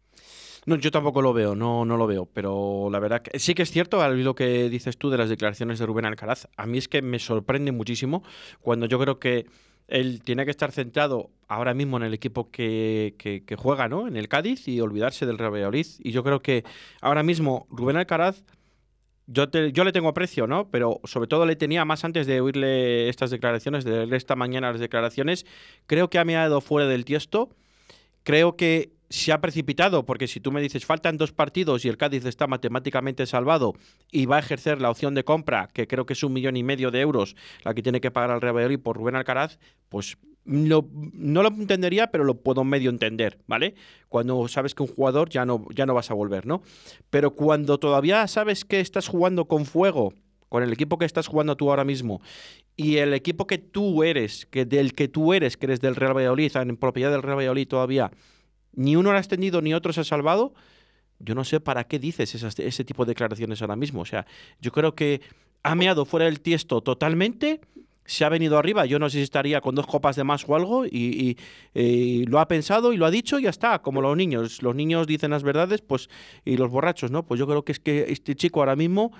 [0.65, 3.63] No, yo tampoco lo veo, no, no lo veo, pero la verdad que sí que
[3.63, 6.47] es cierto lo que dices tú de las declaraciones de Rubén Alcaraz.
[6.58, 8.24] A mí es que me sorprende muchísimo
[8.60, 9.45] cuando yo creo que
[9.88, 14.08] él tiene que estar centrado ahora mismo en el equipo que, que, que juega, ¿no?
[14.08, 15.86] En el Cádiz y olvidarse del Real Valladolid.
[16.00, 16.63] Y yo creo que
[17.02, 18.43] ahora mismo Rubén Alcaraz
[19.32, 20.70] yo, yo le tengo aprecio, ¿no?
[20.70, 24.72] Pero sobre todo le tenía más antes de oírle estas declaraciones, de leer esta mañana
[24.72, 25.46] las declaraciones.
[25.88, 27.50] Creo que ha mirado fuera del tiesto.
[28.24, 31.98] Creo que se ha precipitado, porque si tú me dices faltan dos partidos y el
[31.98, 33.74] Cádiz está matemáticamente salvado
[34.10, 36.63] y va a ejercer la opción de compra, que creo que es un millón y
[36.63, 40.17] medio de euros la que tiene que pagar al Real Valladolid por Rubén Alcaraz, pues
[40.45, 43.75] no lo entendería, pero lo puedo medio entender, ¿vale?
[44.10, 46.63] Cuando sabes que un jugador ya no, ya no vas a volver, ¿no?
[47.10, 50.13] Pero cuando todavía sabes que estás jugando con fuego,
[50.49, 52.21] con el equipo que estás jugando tú ahora mismo,
[52.75, 56.15] y el equipo que tú eres, que del que tú eres, que eres del Real
[56.15, 58.12] Valladolid, en propiedad del Real Valladolid todavía,
[58.73, 60.54] ni uno lo ha extendido ni otro se ha salvado,
[61.19, 64.01] yo no sé para qué dices ese tipo de declaraciones ahora mismo.
[64.01, 64.25] O sea,
[64.60, 65.21] yo creo que
[65.63, 67.62] ha meado fuera del tiesto totalmente
[68.12, 68.86] se ha venido arriba.
[68.86, 71.38] Yo no sé si estaría con dos copas de más o algo y,
[72.28, 74.62] lo ha pensado y lo ha dicho y ya está, como los niños.
[74.62, 76.10] Los niños dicen las verdades pues
[76.43, 77.24] y los borrachos, ¿no?
[77.24, 79.12] Pues yo creo que es que este chico ahora mismo,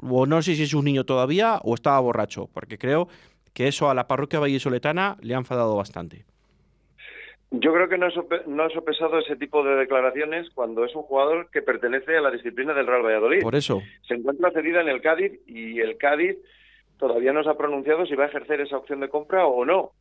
[0.00, 3.08] o no sé si es un niño todavía o estaba borracho, porque creo
[3.54, 6.26] que eso a la parroquia vallisoletana le ha enfadado bastante.
[7.52, 8.14] Yo creo que no es,
[8.46, 12.74] no sopesado ese tipo de declaraciones cuando es un jugador que pertenece a la disciplina
[12.74, 13.42] del Real Valladolid.
[13.42, 13.80] Por eso.
[14.06, 16.36] Se encuentra cedida en el Cádiz y el Cádiz
[17.06, 19.92] todavía no se ha pronunciado si va a ejercer esa opción de compra o no.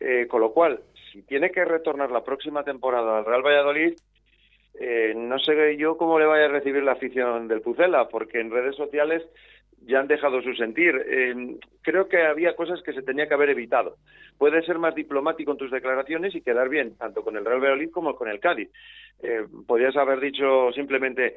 [0.00, 0.80] Eh, con lo cual,
[1.12, 3.94] si tiene que retornar la próxima temporada al Real Valladolid,
[4.80, 8.50] eh, no sé yo cómo le vaya a recibir la afición del Pucela, porque en
[8.50, 9.22] redes sociales
[9.86, 11.00] ya han dejado su sentir.
[11.06, 13.96] Eh, creo que había cosas que se tenía que haber evitado.
[14.36, 17.90] Puedes ser más diplomático en tus declaraciones y quedar bien, tanto con el Real Valladolid
[17.90, 18.70] como con el Cádiz.
[19.22, 21.36] Eh, podrías haber dicho simplemente,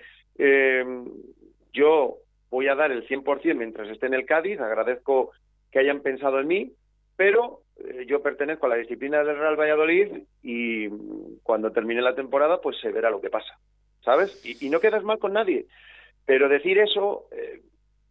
[1.73, 2.17] yo
[2.51, 5.31] voy a dar el 100% mientras esté en el Cádiz, agradezco
[5.71, 6.73] que hayan pensado en mí,
[7.15, 10.89] pero eh, yo pertenezco a la disciplina del Real Valladolid y
[11.43, 13.57] cuando termine la temporada pues se verá lo que pasa,
[14.03, 14.43] ¿sabes?
[14.61, 15.65] Y, no quedas mal con nadie,
[16.25, 17.61] pero decir eso eh,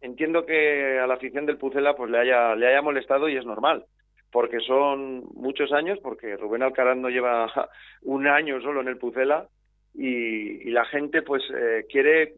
[0.01, 3.45] entiendo que a la afición del Pucela pues le haya, le haya molestado y es
[3.45, 3.85] normal,
[4.31, 7.47] porque son muchos años, porque Rubén Alcaraz no lleva
[8.01, 9.47] un año solo en el Pucela
[9.93, 12.35] y, la gente pues eh, quiere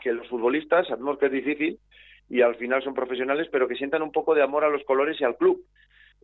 [0.00, 1.78] que, los futbolistas, sabemos que es difícil
[2.28, 5.20] y al final son profesionales, pero que sientan un poco de amor a los colores
[5.20, 5.64] y al club.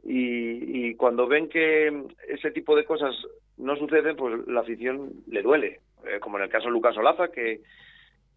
[0.02, 3.14] Y, cuando ven que ese tipo de cosas
[3.58, 7.28] no suceden, pues la afición le duele, eh, como en el caso de Lucas Olaza,
[7.30, 7.60] que,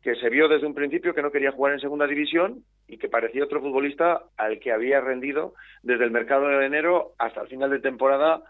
[0.02, 3.08] que se vio desde un principio que no quería jugar en segunda división y que
[3.08, 7.70] parecía otro futbolista al que había rendido desde el mercado de enero hasta el final
[7.70, 8.44] de temporada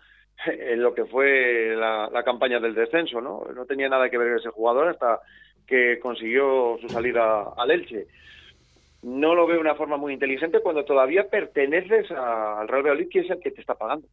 [0.45, 3.43] en lo que fue la, campaña del descenso, ¿no?
[3.53, 5.19] No tenía nada que ver ese jugador hasta
[5.67, 8.07] que consiguió su salida al Elche.
[9.01, 13.19] No lo veo de una forma muy inteligente cuando todavía perteneces al Real Valladolid, que
[13.19, 14.07] es el que te está pagando.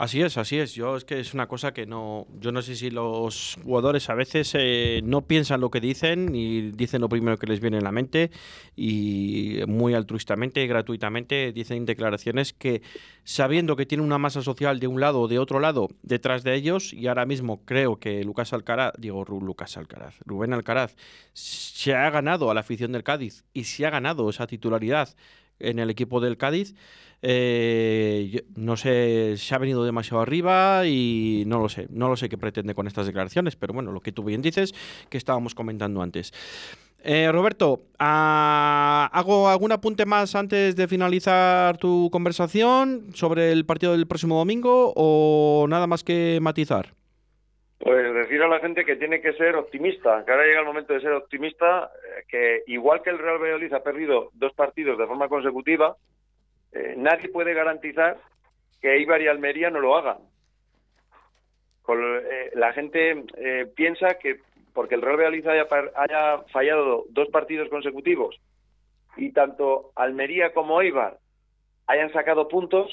[0.00, 0.74] Así es, así es.
[0.74, 4.14] Yo es que es una cosa que no, yo no sé si los jugadores a
[4.14, 7.84] veces eh, no piensan lo que dicen y dicen lo primero que les viene en
[7.84, 8.30] la mente
[8.74, 12.80] y muy altruistamente, gratuitamente dicen declaraciones que
[13.24, 16.54] sabiendo que tiene una masa social de un lado o de otro lado detrás de
[16.54, 20.96] ellos y ahora mismo creo que Lucas Alcaraz, digo Lucas Alcaraz, Rubén Alcaraz
[21.34, 25.14] se ha ganado a la afición del Cádiz y se ha ganado esa titularidad
[25.60, 26.74] en el equipo del Cádiz.
[27.22, 32.28] Eh, no sé, se ha venido demasiado arriba y no lo sé, no lo sé
[32.28, 34.74] qué pretende con estas declaraciones, pero bueno, lo que tú bien dices,
[35.10, 36.32] que estábamos comentando antes.
[37.02, 43.92] Eh, Roberto, ah, ¿hago algún apunte más antes de finalizar tu conversación sobre el partido
[43.92, 46.94] del próximo domingo o nada más que matizar?
[47.80, 50.92] Pues decir a la gente que tiene que ser optimista, que ahora llega el momento
[50.92, 55.06] de ser optimista, eh, que igual que el Real Valladolid ha perdido dos partidos de
[55.06, 55.96] forma consecutiva,
[56.72, 58.18] eh, nadie puede garantizar
[58.82, 60.18] que Ibar y Almería no lo hagan.
[61.88, 63.24] eh, la gente
[63.74, 64.40] piensa que
[64.74, 65.66] porque el Real Valladolid haya,
[65.96, 68.38] haya fallado dos partidos consecutivos
[69.16, 71.16] y tanto Almería como Eibar
[71.86, 72.92] hayan sacado puntos,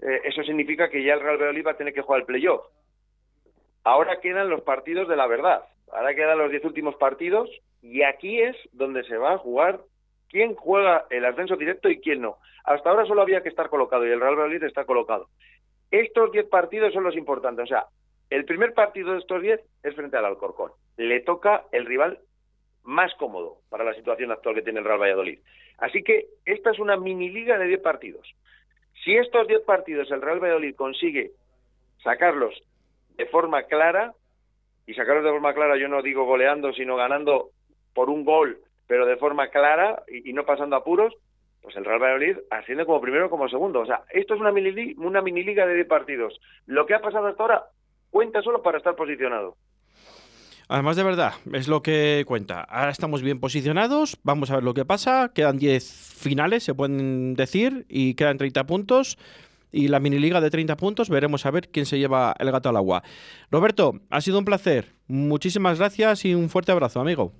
[0.00, 2.64] eso significa que ya el Real Valladolid va a tener que jugar el playoff.
[3.84, 5.62] Ahora quedan los partidos de la verdad.
[5.92, 7.50] Ahora quedan los diez últimos partidos
[7.82, 9.80] y aquí es donde se va a jugar
[10.28, 12.38] quién juega el ascenso directo y quién no.
[12.64, 15.28] Hasta ahora solo había que estar colocado y el Real Valladolid está colocado.
[15.90, 17.64] Estos diez partidos son los importantes.
[17.64, 17.86] O sea,
[18.30, 20.72] el primer partido de estos diez es frente al Alcorcón.
[20.96, 22.20] Le toca el rival
[22.84, 25.38] más cómodo para la situación actual que tiene el Real Valladolid.
[25.78, 28.26] Así que esta es una mini liga de 10 partidos.
[29.04, 31.32] Si estos 10 partidos el Real Valladolid consigue
[32.02, 32.54] sacarlos
[33.16, 34.14] de forma clara,
[34.86, 37.50] y sacarlos de forma clara yo no digo goleando, sino ganando
[37.94, 41.14] por un gol, pero de forma clara y, no pasando apuros,
[41.60, 43.80] pues el Real Valladolid asciende como primero como segundo.
[43.80, 46.40] O sea, esto es una mini, una mini liga de 10 partidos.
[46.66, 47.64] Lo que ha pasado hasta ahora
[48.10, 49.56] cuenta solo para estar posicionado.
[50.68, 52.62] Además, de verdad, es lo que cuenta.
[52.62, 55.30] Ahora estamos bien posicionados, vamos a ver lo que pasa.
[55.34, 59.18] Quedan 10 finales, se pueden decir, y quedan 30 puntos.
[59.72, 62.68] Y la mini liga de 30 puntos, veremos a ver quién se lleva el gato
[62.68, 63.02] al agua.
[63.50, 64.86] Roberto, ha sido un placer.
[65.08, 67.32] Muchísimas gracias y un fuerte abrazo, amigo.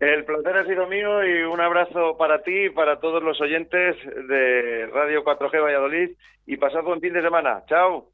[0.00, 3.94] El placer ha sido mío y un abrazo para ti y para todos los oyentes
[4.04, 6.10] de Radio 4G Valladolid.
[6.44, 7.62] Y pasad buen fin de semana.
[7.68, 8.08] Chao.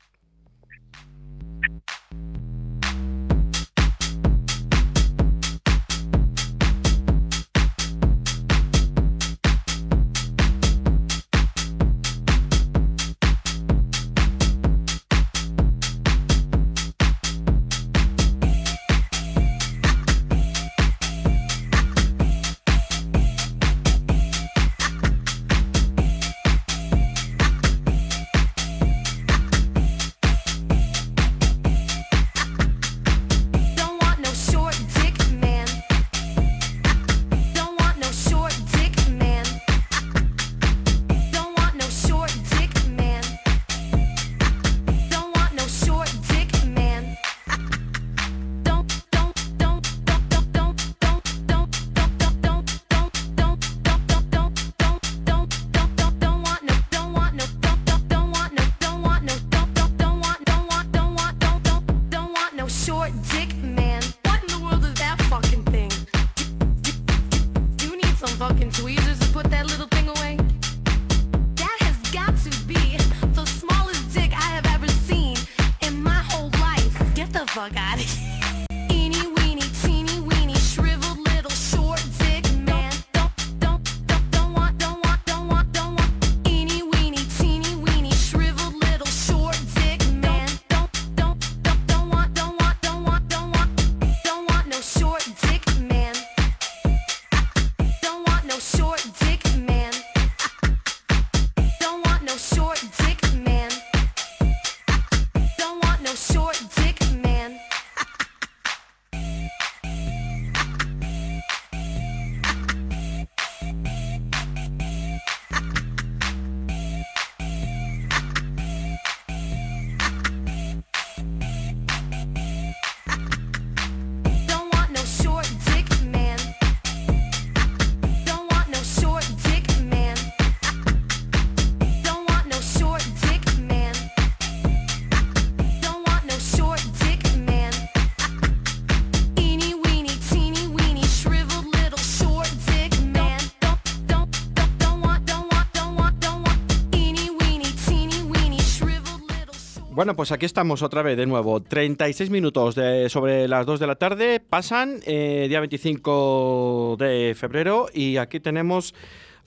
[149.98, 151.60] Bueno, pues aquí estamos otra vez de nuevo.
[151.60, 157.88] 36 minutos de, sobre las 2 de la tarde pasan, eh, día 25 de febrero,
[157.92, 158.94] y aquí tenemos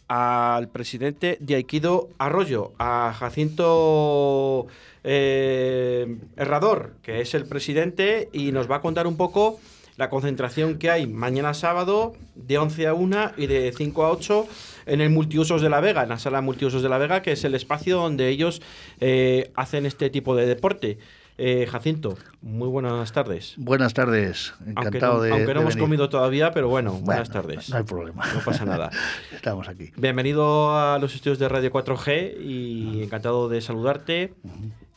[0.09, 4.67] al presidente de Aikido Arroyo, a Jacinto
[5.05, 9.57] eh, Herrador, que es el presidente, y nos va a contar un poco
[9.95, 14.47] la concentración que hay mañana sábado de 11 a 1 y de 5 a 8
[14.91, 17.43] en el Multiusos de la Vega, en la sala Multiusos de la Vega, que es
[17.45, 18.61] el espacio donde ellos
[18.99, 20.97] eh, hacen este tipo de deporte.
[21.37, 23.55] Eh, Jacinto, muy buenas tardes.
[23.57, 25.33] Buenas tardes, encantado aunque de.
[25.33, 25.87] Aunque no hemos venir.
[25.87, 27.69] comido todavía, pero bueno, buenas tardes.
[27.69, 28.25] No hay problema.
[28.33, 28.91] No pasa nada.
[29.33, 29.91] Estamos aquí.
[29.95, 34.33] Bienvenido a los estudios de Radio 4G y encantado de saludarte.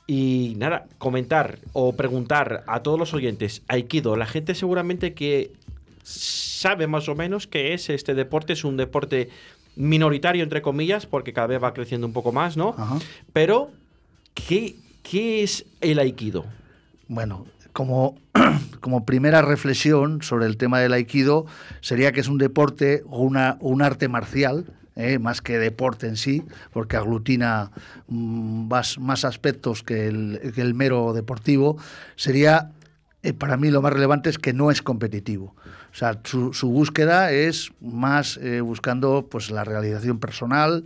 [0.09, 5.53] Y nada, comentar o preguntar a todos los oyentes, Aikido, la gente seguramente que
[6.03, 9.31] sabe más o menos qué es este deporte, es un deporte
[9.77, 12.75] minoritario entre comillas, porque cada vez va creciendo un poco más, ¿no?
[13.33, 13.71] Pero,
[14.35, 16.45] ¿qué, qué es el Aikido?
[17.09, 18.17] Bueno, como,
[18.81, 21.45] como primera reflexión sobre el tema del aikido
[21.83, 24.65] sería que es un deporte o una, un arte marcial,
[24.97, 25.19] ¿eh?
[25.19, 27.71] más que deporte en sí, porque aglutina
[28.09, 31.77] mm, más, más, aspectos que el, que el, mero deportivo,
[32.17, 32.71] sería,
[33.23, 35.55] eh, para mí lo más relevante es que no es competitivo.
[35.95, 40.85] O sea, su, búsqueda es más eh, buscando pues, la realización personal,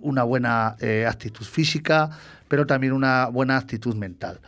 [0.00, 0.76] una buena
[1.08, 2.10] actitud física,
[2.48, 4.40] pero también una buena actitud mental.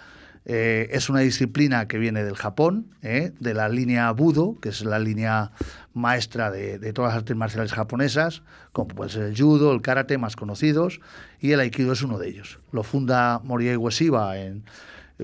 [0.49, 4.85] Eh, es una disciplina que viene del Japón, eh, de la línea Budo, que es
[4.85, 5.51] la línea
[5.93, 10.37] maestra de, todas las artes marciales japonesas, como puede ser el judo, el karate, más
[10.37, 11.01] conocidos,
[11.41, 12.61] y el aikido es uno de ellos.
[12.71, 14.63] Lo funda Morie Ueshiba en,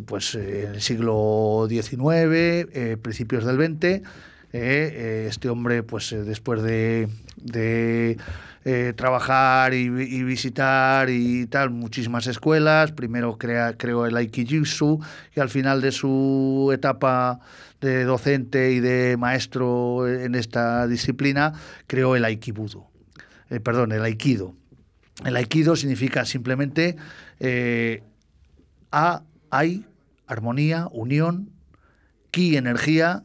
[0.07, 4.03] pues, en el siglo XIX, principios del XX.
[4.55, 7.09] Eh, este hombre, pues después de
[8.65, 12.93] eh, trabajar y, visitar y tal muchísimas escuelas.
[12.93, 15.01] Primero crea, creó el Aikijutsu
[15.35, 17.41] y al final de su etapa
[17.81, 21.55] de docente y de maestro en esta disciplina
[21.89, 22.87] creó el Aikibudo.
[23.51, 24.55] Eh, perdón, el Aikido.
[25.25, 26.95] El Aikido significa simplemente
[27.41, 28.05] eh,
[28.93, 29.87] A, hay,
[30.27, 31.51] armonía, unión,
[32.33, 33.23] Ki, energía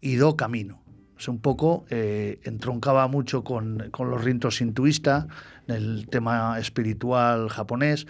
[0.00, 0.84] y Do, camino
[1.28, 5.26] un poco eh, entroncaba mucho con, los rintos sintuistas,
[5.66, 8.06] el tema espiritual japonés.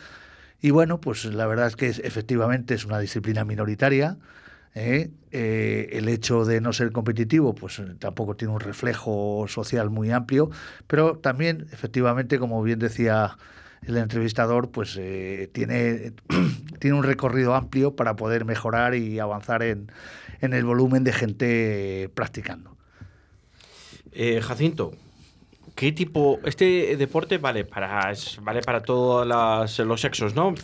[0.61, 4.19] Y bueno, pues la verdad es que efectivamente es una disciplina minoritaria.
[4.75, 5.11] ¿eh?
[5.31, 10.51] Eh, el hecho de no ser competitivo, pues tampoco tiene un reflejo social muy amplio,
[10.87, 13.37] pero también, efectivamente, como bien decía
[13.87, 14.99] el entrevistador, pues
[15.53, 16.13] tiene,
[16.81, 19.91] tiene un recorrido amplio para poder mejorar y avanzar en,
[20.41, 22.77] en el volumen de gente practicando.
[24.13, 24.93] Eh, Jacinto,
[25.75, 26.39] ¿qué tipo?
[26.45, 28.13] Este deporte vale para
[28.43, 30.55] vale para todos los sexos, ¿no?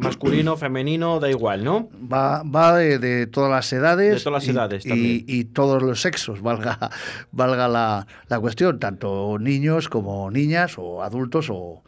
[0.00, 1.88] Masculino, femenino, da igual, ¿no?
[2.12, 4.14] Va, va de, todas las edades.
[4.16, 5.24] De todas las edades y, también.
[5.28, 6.90] Y, todos los sexos, valga,
[7.30, 11.84] valga la, cuestión, tanto niños como niñas o adultos o,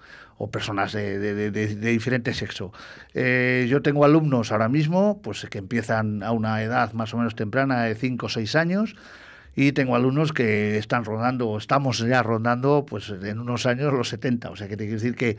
[0.49, 2.73] personas de, diferente sexo.
[3.15, 7.35] Eh, yo tengo alumnos ahora mismo pues que empiezan a una edad más o menos
[7.35, 8.97] temprana de 5 o 6 años
[9.57, 14.51] y tengo alumnos que están rondando, estamos ya rondando, pues en unos años los 70.
[14.51, 15.37] O sea, que te quiero decir que,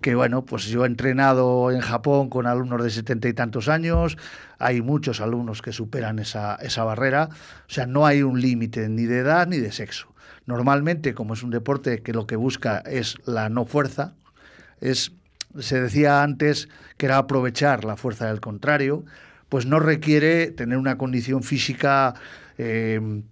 [0.00, 4.16] que, bueno, pues yo he entrenado en Japón con alumnos de 70 y tantos años,
[4.58, 9.04] hay muchos alumnos que superan esa, esa barrera, o sea, no hay un límite ni
[9.04, 10.08] de edad ni de sexo.
[10.46, 14.14] Normalmente, como es un deporte que lo que busca es la no fuerza,
[14.80, 15.12] es,
[15.58, 19.04] se decía antes que era aprovechar la fuerza del contrario,
[19.48, 22.14] pues no requiere tener una condición física
[22.56, 23.22] eh,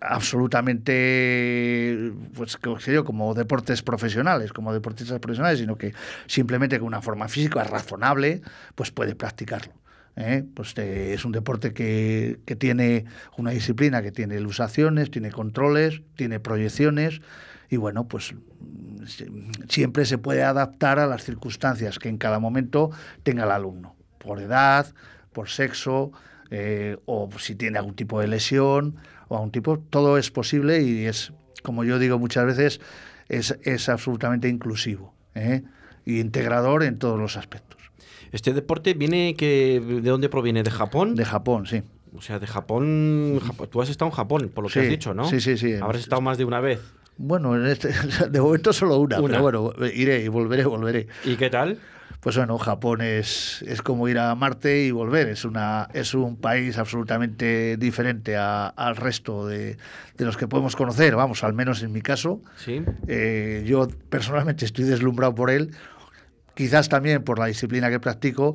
[0.00, 2.58] absolutamente, pues
[3.04, 5.92] como deportes profesionales, como deportistas profesionales, sino que
[6.26, 8.42] simplemente con una forma física razonable,
[8.74, 9.72] pues puede practicarlo.
[10.16, 10.44] ¿eh?
[10.54, 13.04] Pues es un deporte que, que, tiene
[13.36, 17.20] una disciplina que tiene ilusaciones, tiene controles, tiene proyecciones
[17.70, 18.34] y bueno, pues
[19.68, 22.90] siempre se puede adaptar a las circunstancias que en cada momento
[23.22, 24.92] tenga el alumno, por edad,
[25.32, 26.12] por sexo,
[26.50, 28.96] eh, o si tiene algún tipo de lesión
[29.28, 32.80] o a un tipo, todo es posible y es, como yo digo muchas veces,
[33.28, 35.62] es, es absolutamente inclusivo ¿eh?
[36.04, 37.78] y integrador en todos los aspectos.
[38.32, 40.64] ¿Este deporte viene que de dónde proviene?
[40.64, 41.14] ¿De Japón?
[41.14, 41.82] De Japón, sí.
[42.16, 43.40] O sea, de Japón,
[43.70, 45.24] Tú has estado en Japón, por lo que has dicho, ¿no?
[45.24, 45.74] Sí, sí, sí.
[45.74, 46.80] Habrás estado más de una vez.
[47.16, 47.92] Bueno, en este,
[48.30, 51.06] de momento solo una, una, pero bueno, iré y volveré, volveré.
[51.24, 51.78] ¿Y qué tal?
[52.20, 55.28] pues bueno, Japón es, es como ir a Marte y volver.
[55.28, 59.78] Es, una, es un país absolutamente diferente al resto de,
[60.18, 62.42] de, los que podemos conocer, vamos, al menos en mi caso.
[62.56, 62.82] ¿Sí?
[63.08, 65.70] Eh, yo personalmente estoy deslumbrado por él,
[66.54, 68.54] quizás también por la disciplina que practico,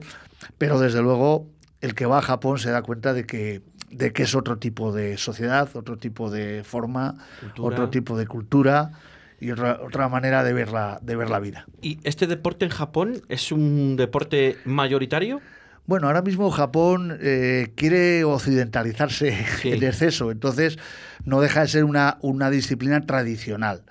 [0.60, 1.50] pero desde luego
[1.82, 3.64] el que va a Japón se da cuenta de que
[3.96, 7.16] de que es otro tipo de sociedad, otro tipo de forma,
[7.58, 8.92] otro tipo de cultura
[9.40, 11.66] y otra, otra manera de ver, la, de ver la vida.
[11.82, 15.42] ¿Y este deporte en Japón es un deporte mayoritario?
[15.88, 20.78] Bueno, ahora mismo Japón eh, quiere occidentalizarse en exceso, entonces
[21.24, 23.84] no deja de ser una, una disciplina tradicional.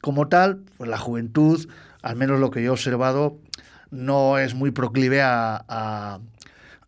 [0.00, 1.68] Como tal, pues la juventud,
[2.02, 3.38] al menos lo que yo he observado,
[3.90, 6.18] no es muy proclive a, a,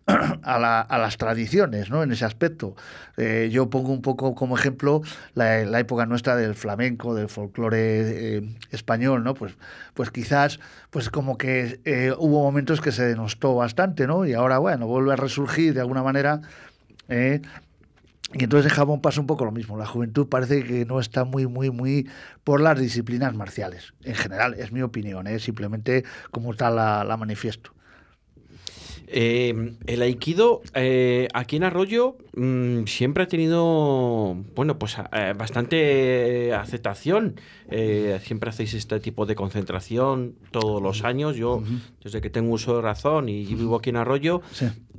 [0.45, 2.03] las tradiciones, ¿no?
[2.03, 2.75] En ese aspecto.
[3.17, 5.03] Eh, yo pongo un poco como ejemplo
[5.35, 7.79] la, época nuestra del flamenco, del folclore
[8.37, 9.35] eh, español, ¿no?
[9.35, 9.57] Pues,
[9.95, 14.27] pues quizás, pues como que eh, hubo momentos que se denostó bastante, ¿no?
[14.27, 16.41] Y ahora, bueno, vuelve a resurgir de alguna manera.
[17.09, 19.79] Y entonces en Japón pasa un poco lo mismo.
[19.79, 22.09] La juventud parece que no está muy, muy, muy
[22.43, 23.95] por las disciplinas marciales.
[24.03, 27.75] En general, es mi opinión, simplemente como tal la manifiesto.
[29.07, 36.53] Eh, el aikido eh, aquí en Arroyo mm, siempre ha tenido, bueno, pues eh, bastante
[36.55, 37.41] aceptación.
[37.71, 41.37] Eh, siempre hacéis este tipo de concentración todos los años.
[41.37, 41.63] Yo,
[42.03, 44.43] desde que tengo uso de razón y vivo aquí en Arroyo,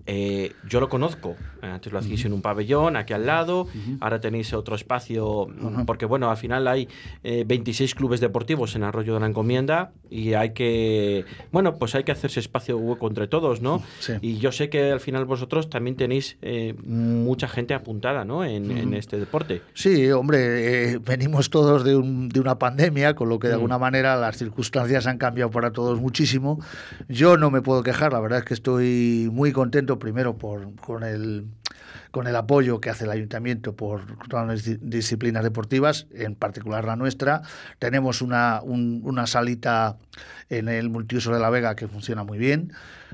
[0.07, 1.35] eh, yo lo conozco.
[1.61, 3.67] Antes lo hacéis en un pabellón, aquí al lado.
[3.99, 6.87] Ahora tenéis otro espacio, mm, porque bueno, al final hay
[7.23, 12.03] eh, 26 clubes deportivos en Arroyo de la Encomienda y hay que, bueno, pues hay
[12.03, 13.81] que hacerse espacio hueco entre todos, ¿no?
[14.21, 18.43] Y yo sé que al final vosotros también tenéis eh, mucha gente apuntada, ¿no?
[18.45, 19.61] En, en este deporte.
[19.73, 23.79] Sí, hombre, eh, venimos todos de, un- de una pandemia, con lo que de alguna
[23.79, 26.59] manera las circunstancias han cambiado para todos muchísimo.
[27.09, 31.03] Yo no me puedo quejar, la verdad es que estoy muy contento primero por, con,
[31.03, 31.45] el,
[32.11, 36.85] con el apoyo que hace el ayuntamiento por todas las di- disciplinas deportivas, en particular
[36.85, 37.41] la nuestra.
[37.79, 39.97] Tenemos una, un- una salita
[40.49, 42.71] en el multiuso de la Vega que funciona muy bien.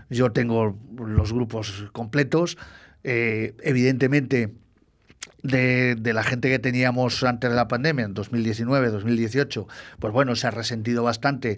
[0.09, 2.57] Yo tengo los grupos completos.
[3.03, 4.53] Eh, evidentemente,
[5.43, 9.67] de, de la gente que teníamos antes de la pandemia, en 2019, 2018,
[9.99, 11.57] pues bueno, se ha resentido bastante.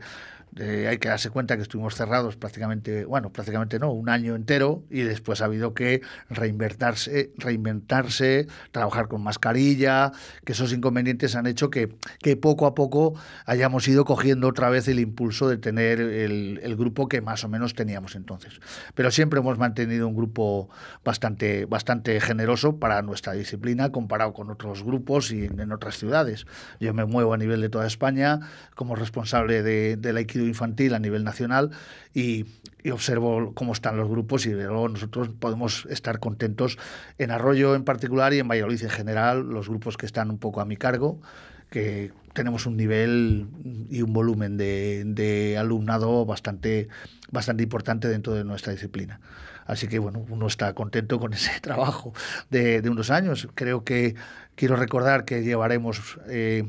[0.59, 4.83] Eh, hay que darse cuenta que estuvimos cerrados prácticamente, bueno, prácticamente no, un año entero
[4.89, 10.11] y después ha habido que reinventarse, reinventarse, trabajar con mascarilla,
[10.45, 14.87] que esos inconvenientes han hecho que, que poco a poco hayamos ido cogiendo otra vez
[14.87, 18.59] el impulso de tener el, el grupo que más o menos teníamos entonces.
[18.93, 20.69] Pero siempre hemos mantenido un grupo
[21.03, 26.45] bastante, bastante generoso para nuestra disciplina comparado con otros grupos y en, en otras ciudades.
[26.79, 28.39] Yo me muevo a nivel de toda España
[28.75, 30.17] como responsable de, del
[30.47, 31.71] infantil a nivel nacional
[32.13, 32.45] y,
[32.91, 36.77] observo cómo están los grupos y luego nosotros podemos estar contentos
[37.17, 40.59] en Arroyo en particular y en Valladolid en general, los grupos que están un poco
[40.59, 41.21] a mi cargo,
[41.69, 43.47] que tenemos un nivel
[43.89, 46.89] y un volumen de, de alumnado bastante,
[47.31, 49.21] bastante importante dentro de nuestra disciplina.
[49.65, 52.13] Así que bueno, uno está contento con ese trabajo
[52.49, 53.47] de, de unos años.
[53.55, 54.15] Creo que
[54.55, 56.63] quiero recordar que llevaremos eh,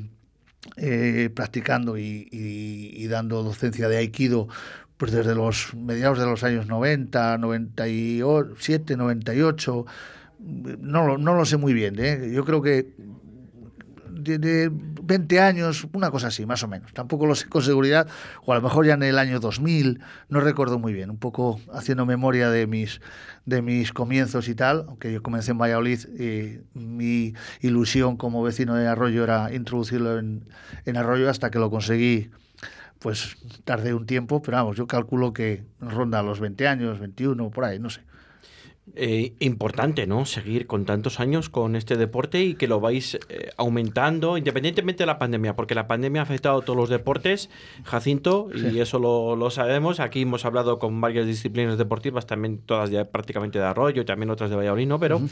[0.76, 4.48] eh, practicando y, y- y dando docencia de Aikido
[4.96, 9.86] pues desde los mediados de los años 90, 97, 98.
[10.38, 11.96] No, no lo sé muy bien.
[11.98, 12.30] ¿eh?
[12.32, 12.94] Yo creo que
[14.14, 16.92] de, de 20 años, una cosa así, más o menos.
[16.92, 18.08] Tampoco lo sé con seguridad,
[18.44, 21.60] o a lo mejor ya en el año 2000, no recuerdo muy bien, un poco
[21.72, 23.00] haciendo memoria de mis,
[23.44, 28.74] de mis comienzos y tal, aunque yo comencé en Valladolid y mi ilusión como vecino
[28.74, 30.48] de Arroyo era introducirlo en,
[30.84, 32.30] en Arroyo hasta que lo conseguí.
[33.00, 37.64] Pues tardé un tiempo, pero vamos, yo calculo que ronda los 20 años, 21, por
[37.64, 38.00] ahí, no sé.
[38.96, 40.26] Eh, importante, ¿no?
[40.26, 45.06] Seguir con tantos años con este deporte y que lo vais eh, aumentando independientemente de
[45.06, 47.48] la pandemia, porque la pandemia ha afectado a todos los deportes,
[47.84, 50.00] Jacinto, y eso lo, lo sabemos.
[50.00, 54.28] Aquí hemos hablado con varias disciplinas deportivas, también todas ya prácticamente de Arroyo y también
[54.28, 55.00] otras de Valladolid, ¿no?
[55.00, 55.22] Pero,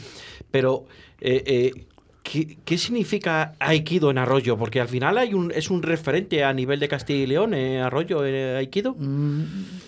[0.49, 0.85] pero
[1.21, 1.85] eh,
[2.23, 4.57] ¿qué, qué significa Aikido en Arroyo?
[4.57, 7.81] Porque al final hay un, es un referente a nivel de Castilla y León, eh,
[7.81, 8.95] Arroyo, eh, Aikido.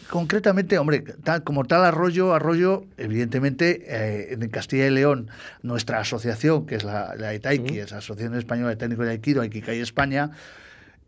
[0.10, 5.30] Concretamente, hombre, tal, como tal Arroyo, Arroyo, evidentemente, eh, en Castilla y León,
[5.64, 9.42] nuestra asociación, que es la, la ETAIKI, es la Asociación Española de Técnicos de Aikido,
[9.42, 10.32] Aikikai España,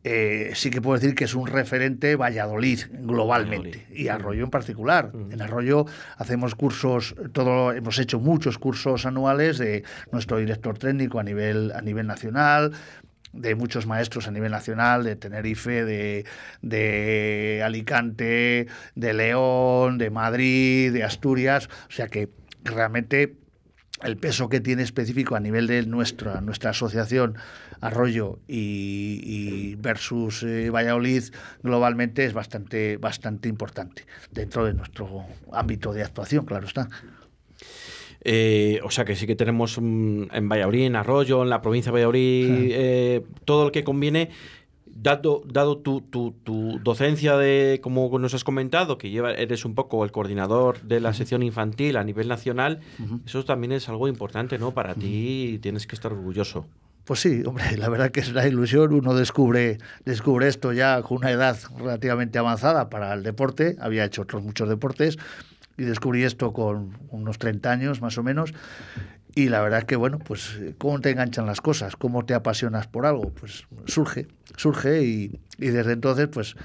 [0.09, 5.11] eh, sí que puedo decir que es un referente Valladolid globalmente y Arroyo en particular.
[5.13, 5.85] En Arroyo
[6.15, 9.83] hacemos cursos, todo, hemos hecho muchos cursos anuales de
[10.13, 12.71] nuestro director técnico a nivel, a nivel nacional,
[13.33, 16.25] de muchos maestros a nivel nacional, de Tenerife, de,
[16.61, 21.67] de Alicante, de León, de Madrid, de Asturias.
[21.89, 22.29] O sea que
[22.63, 23.35] realmente
[24.03, 27.35] el peso que tiene específico a nivel de nuestra, nuestra asociación
[27.81, 31.23] Arroyo y, y versus eh, Valladolid
[31.63, 36.89] globalmente es bastante, bastante importante dentro de nuestro ámbito de actuación, claro está.
[38.29, 41.91] Eh, o sea que sí que tenemos mm, en Valladolid, en Arroyo, en la provincia
[41.91, 42.69] de Valladolid, Sí.
[42.73, 44.29] eh, todo lo que conviene.
[44.99, 49.75] Dado, dado tu, tu- tu docencia de, como nos has comentado, que lleva, eres un
[49.75, 52.79] poco el coordinador de la sección infantil a nivel nacional,
[53.23, 54.73] eso también es algo importante, ¿no?
[54.73, 56.65] Para ti y tienes que estar orgulloso.
[57.07, 58.93] Pues sí, hombre, la verdad que es una ilusión.
[58.93, 63.77] Uno descubre, descubre esto ya con una edad relativamente avanzada para el deporte.
[63.79, 65.17] Había hecho otros muchos deportes
[65.77, 68.53] y descubrí esto con unos 30 años más o menos.
[69.35, 72.87] Y la verdad es que, bueno, pues cómo te enganchan las cosas, cómo te apasionas
[72.87, 74.27] por algo, pues surge,
[74.57, 76.55] surge y, y desde entonces, pues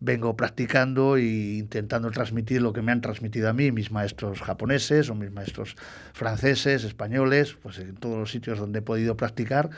[0.00, 5.10] vengo practicando e intentando transmitir lo que me han transmitido a mí mis maestros japoneses
[5.10, 5.76] o mis maestros
[6.14, 9.70] franceses, españoles, pues en todos los sitios donde he podido practicar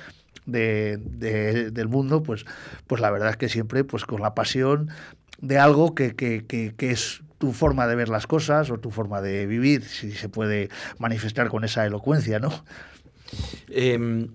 [0.47, 2.45] de, de- del mundo, pues,
[2.87, 4.89] pues la verdad es que siempre pues con la pasión
[5.41, 8.91] de algo que, que, que, que es tu forma de ver las cosas o tu
[8.93, 10.69] forma de vivir, si se puede
[11.01, 12.65] manifestar con esa elocuencia, ¿no?
[13.69, 14.29] Em,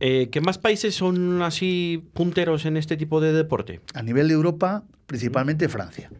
[0.00, 3.80] eh, ¿Qué más países son así punteros en este tipo de deporte?
[3.94, 6.10] A nivel de Europa, principalmente Francia.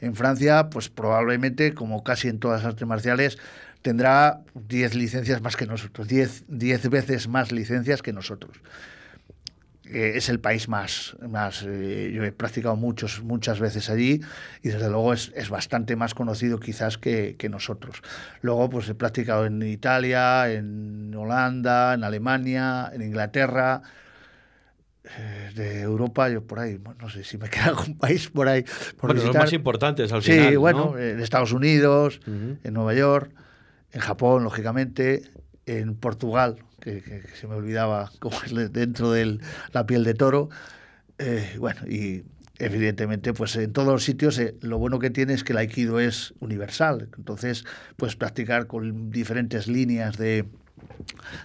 [0.00, 3.38] En Francia, pues probablemente, como casi en todas las artes marciales,
[3.82, 8.58] tendrá 10 licencias más que nosotros, 10 veces más licencias que nosotros.
[9.86, 14.22] Eh, es el país más, más eh, yo he practicado muchos, muchas veces allí
[14.62, 18.00] y desde luego es, es bastante más conocido quizás que, que, nosotros.
[18.40, 23.82] Luego pues he practicado en Italia, en Holanda, en Alemania, en Inglaterra,
[25.54, 28.64] de Europa, yo por ahí, no sé si me queda algún país por ahí.
[28.96, 30.50] Por bueno, los más importantes al sí, final.
[30.50, 30.98] Sí, bueno, ¿no?
[30.98, 32.58] en Estados Unidos, uh -huh.
[32.64, 33.30] en Nueva York,
[33.92, 35.22] en Japón, lógicamente,
[35.66, 39.38] en Portugal, que, que, que se me olvidaba cómo es dentro de
[39.72, 40.48] la piel de toro.
[41.18, 42.24] Eh, bueno, y
[42.58, 46.00] evidentemente, pues en todos los sitios eh, lo bueno que tiene es que el aikido
[46.00, 47.08] es universal.
[47.16, 47.64] Entonces,
[47.96, 50.46] puedes practicar con diferentes líneas de,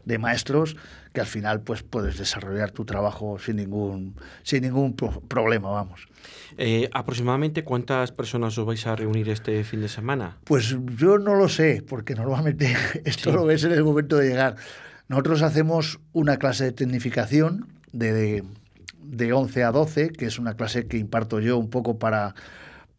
[0.05, 0.75] de maestros
[1.13, 6.07] que al final pues puedes desarrollar tu trabajo sin ningún sin ningún pro problema vamos.
[6.57, 11.35] Eh, aproximadamente cuántas personas os vais a reunir este fin de semana pues yo no
[11.35, 12.75] lo sé porque normalmente
[13.05, 13.35] esto sí.
[13.35, 14.55] lo ves en el momento de llegar.
[15.07, 18.43] Nosotros hacemos una clase de tecnificación de, de,
[19.01, 22.35] de 11 a 12 que es una clase que imparto yo un poco para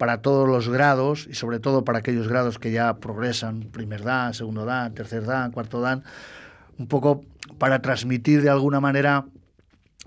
[0.00, 4.32] para todos los grados y sobre todo para aquellos grados que ya progresan, primer dan,
[4.32, 6.04] segundo dan, tercer dan, cuarto dan,
[6.78, 7.22] un poco
[7.58, 9.26] para transmitir de alguna manera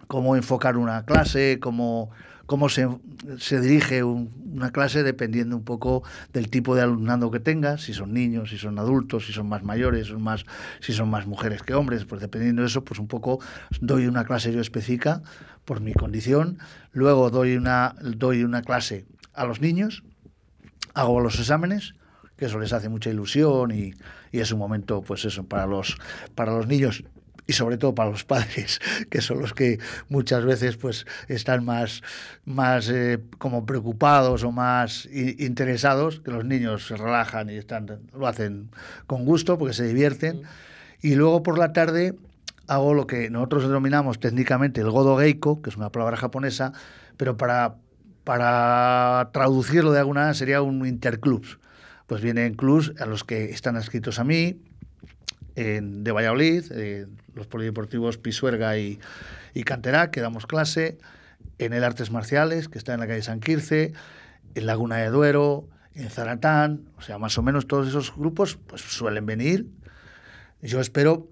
[0.07, 2.09] cómo enfocar una clase, cómo,
[2.47, 2.87] cómo se,
[3.37, 6.01] se dirige un, una clase dependiendo un poco
[6.33, 9.61] del tipo de alumnado que tengas, si son niños, si son adultos, si son más
[9.61, 10.43] mayores, más,
[10.79, 13.41] si son más mujeres que hombres, pues dependiendo de eso, pues un poco
[13.79, 15.21] doy una clase yo específica
[15.65, 16.57] por mi condición,
[16.93, 20.03] luego doy una, doy una clase a los niños,
[20.93, 21.93] hago los exámenes,
[22.38, 23.93] que eso les hace mucha ilusión y,
[24.31, 25.97] y, es un momento, pues eso, para los,
[26.36, 27.03] para los niños
[27.45, 28.79] y sobre todo para los padres,
[29.09, 29.79] que son los que
[30.09, 32.01] muchas veces pues están más,
[32.45, 38.27] más eh, como preocupados o más interesados, que los niños se relajan y están, lo
[38.27, 38.69] hacen
[39.07, 40.43] con gusto porque se divierten.
[41.01, 42.15] Y luego por la tarde
[42.67, 46.71] hago lo que nosotros denominamos técnicamente el godo geiko, que es una palabra japonesa,
[47.17, 47.75] pero para,
[48.24, 51.59] para traducirlo de alguna manera sería un interclubs.
[52.07, 54.61] Pues vienen clubs a los que están adscritos a mí,
[55.55, 57.05] de Valladolid, eh,
[57.36, 58.99] los polideportivos Pisuerga y,
[59.53, 60.97] y Canterá, que damos clase,
[61.59, 63.93] en el Artes Marciales, que está en la calle San Quirce,
[64.55, 68.82] en Laguna de Duero, en Zaratán, o sea, más o menos todos esos grupos pues
[68.82, 69.67] suelen venir.
[70.61, 71.28] Yo espero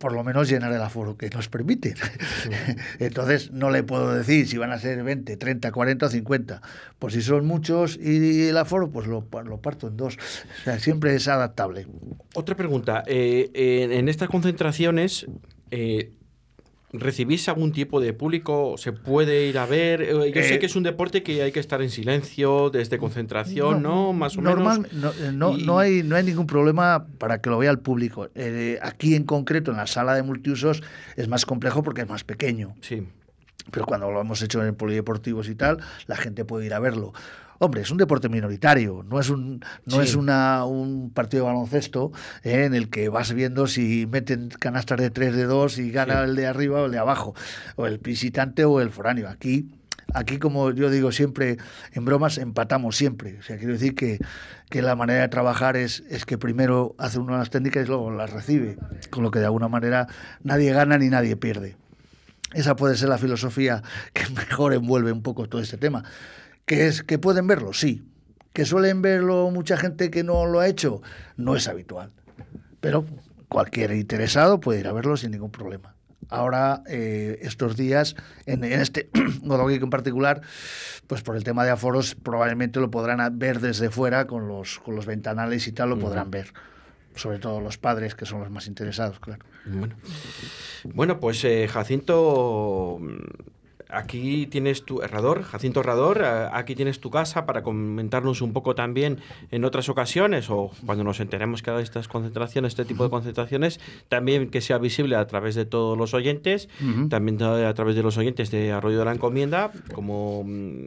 [0.00, 1.94] por lo menos llenar el aforo que nos permite.
[1.94, 2.48] Sí.
[3.00, 6.62] Entonces, no le puedo decir si van a ser 20, 30, 40 o 50.
[6.98, 10.16] Pues si son muchos y el aforo, pues lo, lo parto en dos.
[10.16, 11.86] O sea, siempre es adaptable.
[12.34, 13.04] Otra pregunta.
[13.06, 15.26] Eh, en, en, estas concentraciones,
[15.70, 16.12] eh,
[16.92, 18.74] ¿recibís algún tipo de público?
[18.76, 20.06] ¿Se puede ir a ver?
[20.08, 23.82] Yo eh, sé que es un deporte que hay que estar en silencio, desde concentración,
[23.82, 24.06] ¿no?
[24.06, 24.12] ¿no?
[24.12, 25.16] Más o normal, menos.
[25.20, 25.64] No, no, y...
[25.64, 28.28] no, hay, no hay ningún problema para que lo vea el público.
[28.34, 30.82] Eh, aquí en concreto, en la sala de multiusos,
[31.16, 32.74] es más complejo porque es más pequeño.
[32.80, 33.06] Sí.
[33.70, 37.12] Pero cuando lo hemos hecho en polideportivos y tal, la gente puede ir a verlo.
[37.62, 40.00] Hombre, es un deporte minoritario, no es un, no sí.
[40.00, 42.10] es una, un partido de baloncesto
[42.42, 46.24] eh, en el que vas viendo si meten canastas de 3 de 2 y gana
[46.24, 46.30] sí.
[46.30, 47.34] el de arriba o el de abajo,
[47.76, 49.28] o el visitante o el foráneo.
[49.28, 49.68] Aquí,
[50.14, 51.58] aquí como yo digo siempre,
[51.92, 53.36] en bromas empatamos siempre.
[53.38, 54.18] O sea, quiero decir que,
[54.70, 58.10] que la manera de trabajar es, es que primero hace uno las técnicas y luego
[58.10, 58.78] las recibe,
[59.10, 60.06] con lo que de alguna manera
[60.42, 61.76] nadie gana ni nadie pierde.
[62.54, 63.82] Esa puede ser la filosofía
[64.14, 66.04] que mejor envuelve un poco todo este tema.
[66.70, 67.72] ¿Que, es, ¿Que pueden verlo?
[67.72, 68.04] Sí.
[68.52, 71.02] ¿Que suelen verlo mucha gente que no lo ha hecho?
[71.36, 72.12] No es habitual.
[72.80, 73.04] Pero
[73.48, 75.96] cualquier interesado puede ir a verlo sin ningún problema.
[76.28, 78.14] Ahora, eh, estos días,
[78.46, 79.10] en, en este
[79.42, 80.42] Godogeek en particular,
[81.08, 84.94] pues por el tema de aforos, probablemente lo podrán ver desde fuera, con los, con
[84.94, 86.52] los ventanales y tal, lo podrán ver
[87.16, 89.44] sobre todo los padres, que son los más interesados, claro.
[89.66, 89.96] Bueno,
[90.84, 93.00] bueno pues eh, Jacinto,
[93.92, 99.18] aquí tienes tu Herrador, Jacinto Herrador, aquí tienes tu casa para comentarnos un poco también
[99.50, 103.80] en otras ocasiones o cuando nos enteremos que haga estas concentraciones, este tipo de concentraciones,
[104.08, 107.08] también que sea visible a través de todos los oyentes, uh -huh.
[107.08, 110.44] también a través de los oyentes de Arroyo de la Encomienda, como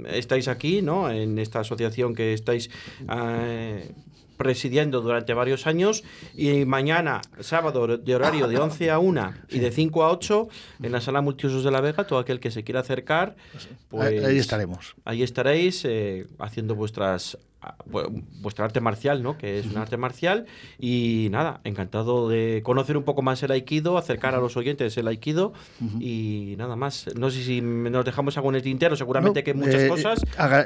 [0.07, 1.09] estáis aquí, ¿no?
[1.09, 2.69] En esta asociación que estáis...
[3.09, 3.91] Eh,
[4.43, 6.03] presidiendo durante varios años
[6.35, 10.49] y mañana, sábado, de horario de 11 a 1 y de 5 a 8
[10.83, 13.37] en la sala multiusos de La Vega, todo aquel que se quiera acercar,
[13.87, 14.95] pues ahí estaremos.
[15.05, 17.37] Ahí estaréis eh, haciendo vuestras
[17.85, 19.37] vuestra arte marcial, ¿no?
[19.37, 20.45] Que es un arte marcial.
[20.79, 25.07] Y nada, encantado de conocer un poco más el Aikido, acercar a los oyentes el
[25.07, 25.53] Aikido.
[25.99, 27.07] Y nada más.
[27.15, 30.21] No sé si nos dejamos algo en el tintero, seguramente que muchas eh, cosas.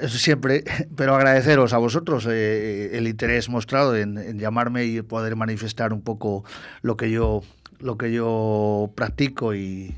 [0.07, 0.63] Siempre,
[0.95, 6.01] pero agradeceros a vosotros eh, el interés mostrado en, en llamarme y poder manifestar un
[6.01, 6.43] poco
[6.81, 7.41] lo que yo
[7.79, 9.95] lo que yo practico y,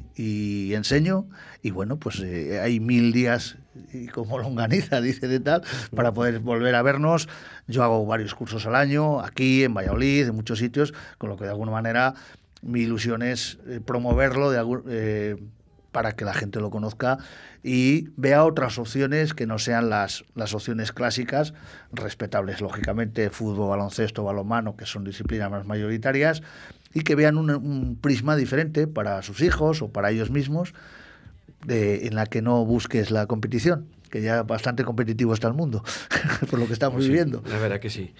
[0.73, 1.27] enseño.
[1.61, 3.57] Y bueno, pues eh, hay mil días,
[3.93, 5.63] y como longaniza, dice de tal,
[5.95, 7.29] para poder volver a vernos.
[7.67, 11.45] Yo hago varios cursos al año, aquí, en Valladolid, en muchos sitios, con lo que
[11.45, 12.13] de alguna manera
[12.61, 15.37] mi ilusión es eh, promoverlo de eh,
[15.91, 17.17] para que la gente lo conozca
[17.63, 21.53] y vea otras opciones que no sean las, las opciones clásicas,
[21.91, 26.41] respetables, lógicamente, fútbol, baloncesto, balonmano, que son disciplinas más mayoritarias,
[26.93, 30.73] y que vean un, prisma diferente para sus hijos o para ellos mismos,
[31.65, 35.83] de, en la que no busques la competición que ya bastante competitivo está el mundo,
[36.49, 37.41] por lo que estamos pues viviendo.
[37.47, 38.13] La verdad que sí,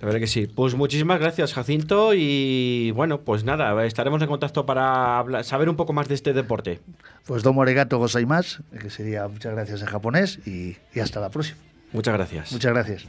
[0.00, 0.46] la verdad que sí.
[0.46, 5.92] Pues muchísimas gracias, Jacinto, y bueno, pues nada, estaremos en contacto para saber un poco
[5.92, 6.80] más de este deporte.
[7.26, 11.58] Pues domo arigato gozaimasu, que sería muchas gracias en japonés, y, y hasta la próxima.
[11.92, 12.52] Muchas gracias.
[12.52, 13.04] Muchas gracias.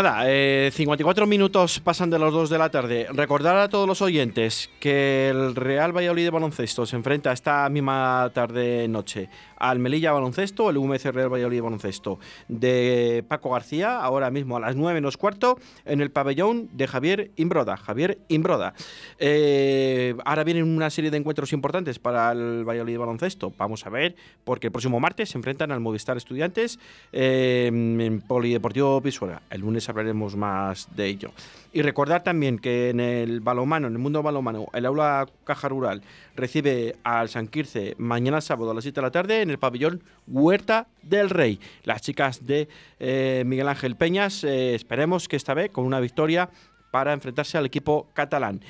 [0.00, 0.22] Nada,
[0.70, 3.08] 54 eh, minutos pasan de las 2 de la tarde.
[3.12, 8.30] Recordar a todos los oyentes que el Real Valladolid de baloncesto se enfrenta esta misma
[8.32, 14.60] tarde-noche al Melilla Baloncesto, el UMC Real Valladolid Baloncesto de Paco García, ahora mismo a
[14.60, 17.76] las 9 menos cuarto, en el pabellón de Javier Imbroda.
[17.76, 18.74] Javier Imbroda.
[19.18, 23.52] Eh, ahora vienen una serie de encuentros importantes para el Valladolid Baloncesto.
[23.58, 26.78] Vamos a ver, porque el próximo martes se enfrentan al Movistar Estudiantes
[27.12, 29.42] eh, en Polideportivo Pisuera.
[29.50, 31.30] El lunes hablaremos más de ello.
[31.72, 36.02] Y recordar también que en el balomano, en el mundo balomano, el aula Caja Rural
[36.34, 40.02] recibe al San Quirce mañana sábado a las 7 de la tarde en el pabellón
[40.26, 41.60] Huerta del Rey.
[41.84, 42.68] Las chicas de
[42.98, 46.48] eh, Miguel Ángel Peñas, eh, esperemos que esta vez con una victoria
[46.90, 48.60] para enfrentarse al equipo catalán.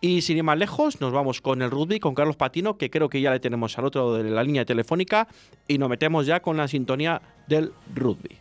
[0.00, 3.08] Y sin ir más lejos, nos vamos con el rugby, con Carlos Patino, que creo
[3.08, 5.26] que ya le tenemos al otro de la línea telefónica,
[5.66, 8.38] y nos metemos ya con la sintonía del rugby.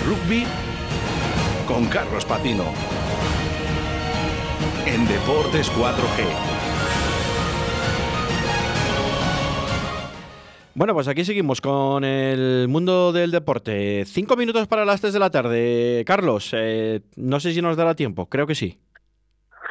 [0.00, 0.46] Rugby
[1.66, 2.64] con Carlos Patino.
[4.86, 6.60] En Deportes 4G.
[10.74, 14.04] Bueno, pues aquí seguimos con el mundo del deporte.
[14.06, 16.04] Cinco minutos para las tres de la tarde.
[16.06, 18.80] Carlos, eh, no sé si nos dará tiempo, creo que sí.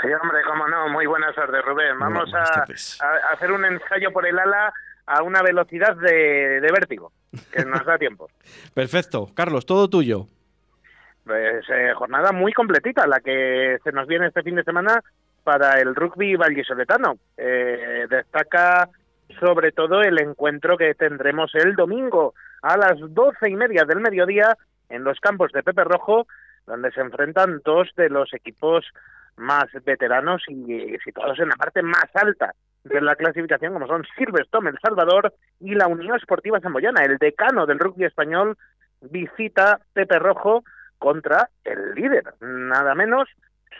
[0.01, 0.89] Sí, hombre, cómo no.
[0.89, 1.97] Muy buenas tardes, Rubén.
[1.99, 2.65] Vamos a,
[3.33, 4.73] hacer un ensayo por el ala
[5.09, 7.11] a una velocidad de, de vértigo,
[7.51, 8.29] que nos da tiempo.
[8.75, 9.27] Perfecto.
[9.33, 10.27] Carlos, todo tuyo.
[11.25, 15.03] Pues eh, jornada muy completita la que se nos viene este fin de semana
[15.43, 17.17] para el rugby vallisoletano.
[17.37, 18.87] Eh, destaca
[19.39, 24.55] sobre todo el encuentro que tendremos el domingo a las doce y media del mediodía
[24.89, 26.27] en los campos de Pepe Rojo,
[26.67, 28.85] donde se enfrentan dos de los equipos
[29.37, 32.53] más veteranos y situados en la parte más alta
[32.89, 37.03] de la clasificación, como son Silverstone, El Salvador y la Unión Esportiva Zamboyana.
[37.03, 38.57] El decano del rugby español
[39.01, 40.63] visita Pepe Rojo
[40.97, 42.33] contra el líder.
[42.41, 43.29] Nada menos,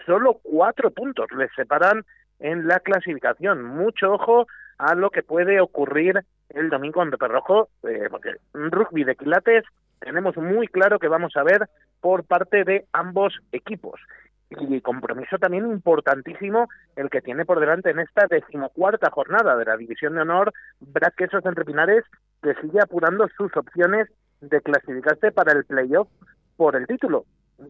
[0.05, 2.05] solo cuatro puntos les separan
[2.39, 3.63] en la clasificación.
[3.63, 4.47] Mucho ojo
[4.77, 9.65] a lo que puede ocurrir el domingo en Pepe Rojo, eh, porque rugby de quilates
[9.99, 11.67] tenemos muy claro que vamos a ver
[11.99, 13.99] por parte de ambos equipos.
[14.51, 19.77] Y compromiso también importantísimo el que tiene por delante en esta decimocuarta jornada de la
[19.77, 22.03] División de Honor Brad Quesos entre Pinares,
[22.41, 24.07] que sigue apurando sus opciones
[24.41, 26.07] de clasificarse para el playoff
[26.57, 27.25] por el título.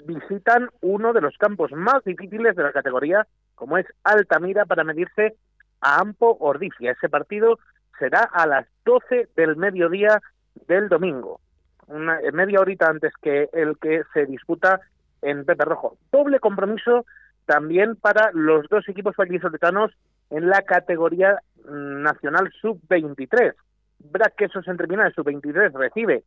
[0.06, 5.36] Visitan uno de los campos más difíciles de la categoría, como es Altamira, para medirse
[5.82, 6.92] a Ampo Ordifia.
[6.92, 7.60] Ese partido
[7.98, 10.22] será a las 12 del mediodía
[10.68, 11.42] del domingo
[11.90, 14.80] una, media horita antes que el que se disputa
[15.22, 15.98] en Pepe Rojo.
[16.12, 17.06] Doble compromiso
[17.46, 19.92] también para los dos equipos vallisoletanos
[20.30, 23.54] en la categoría nacional sub-23.
[24.00, 26.24] Brad Quesos entre Pinares sub-23 recibe,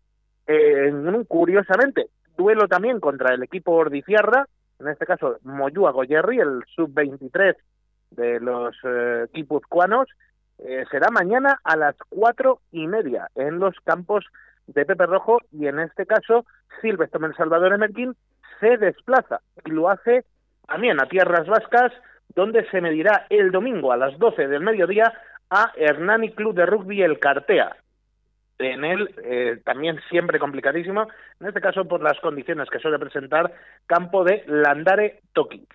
[0.47, 0.93] eh,
[1.28, 4.47] curiosamente, duelo también contra el equipo Ordiciarra,
[4.80, 7.57] en este caso Moyúa Goyerri, el sub-23
[8.11, 9.26] de los eh,
[10.59, 14.24] eh, será mañana a las cuatro y media en los campos
[14.66, 16.45] de Pepe Rojo y en este caso
[16.80, 18.14] Silvestre Salvador Emerquín
[18.62, 20.24] se desplaza y lo hace
[20.66, 21.92] también a Tierras Vascas
[22.34, 25.12] donde se medirá el domingo a las 12 del mediodía
[25.50, 27.76] a Hernani Club de Rugby El Cartea.
[28.58, 31.08] En él eh, también siempre complicadísimo,
[31.40, 33.52] en este caso por las condiciones que suele presentar
[33.86, 35.66] campo de Landare Toki.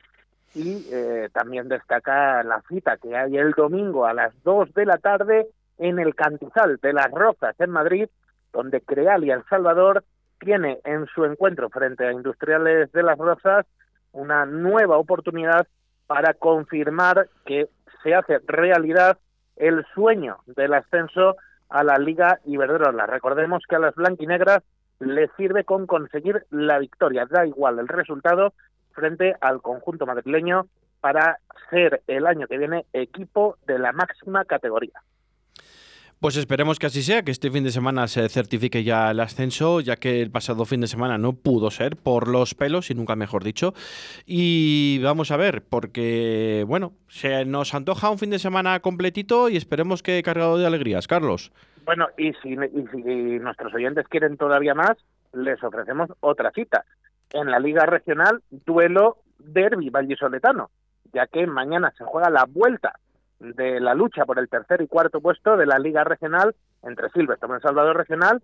[0.56, 4.98] Y eh, también destaca la cita que hay el domingo a las 2 de la
[4.98, 8.08] tarde en el Cantizal de las Rozas en Madrid,
[8.54, 10.06] donde Creal y El Salvador
[10.40, 13.66] tiene en su encuentro frente a Industriales de las Rosas
[14.12, 15.68] una nueva oportunidad
[16.08, 17.68] para confirmar que
[18.04, 19.18] se hace realidad
[19.56, 21.36] el sueño del ascenso
[21.70, 23.06] a la Liga Iberdrola.
[23.06, 24.64] Recordemos que a las blanquinegras
[25.00, 28.54] les sirve con conseguir la victoria, da igual el resultado,
[28.94, 30.68] frente al conjunto madrileño
[31.02, 35.02] para ser el año que viene equipo de la máxima categoría.
[36.20, 39.82] Pues esperemos que así sea, que este fin de semana se certifique ya el ascenso,
[39.82, 43.16] ya que el pasado fin de semana no pudo ser por los pelos y nunca
[43.16, 43.76] mejor dicho.
[44.26, 49.58] Y vamos a ver, porque bueno, se nos antoja un fin de semana completito y
[49.58, 51.08] esperemos que cargado de alegrías.
[51.08, 51.52] Carlos.
[51.86, 54.98] Bueno, y si, nuestros oyentes quieren todavía más,
[55.34, 56.84] les ofrecemos otra cita.
[57.30, 60.72] En la Liga Regional, duelo derby vallisoletano,
[61.14, 63.00] ya que mañana se juega la vuelta
[63.40, 67.50] de la lucha por el tercer y cuarto puesto de la Liga Regional entre Silvestre,
[67.54, 68.42] El Salvador Regional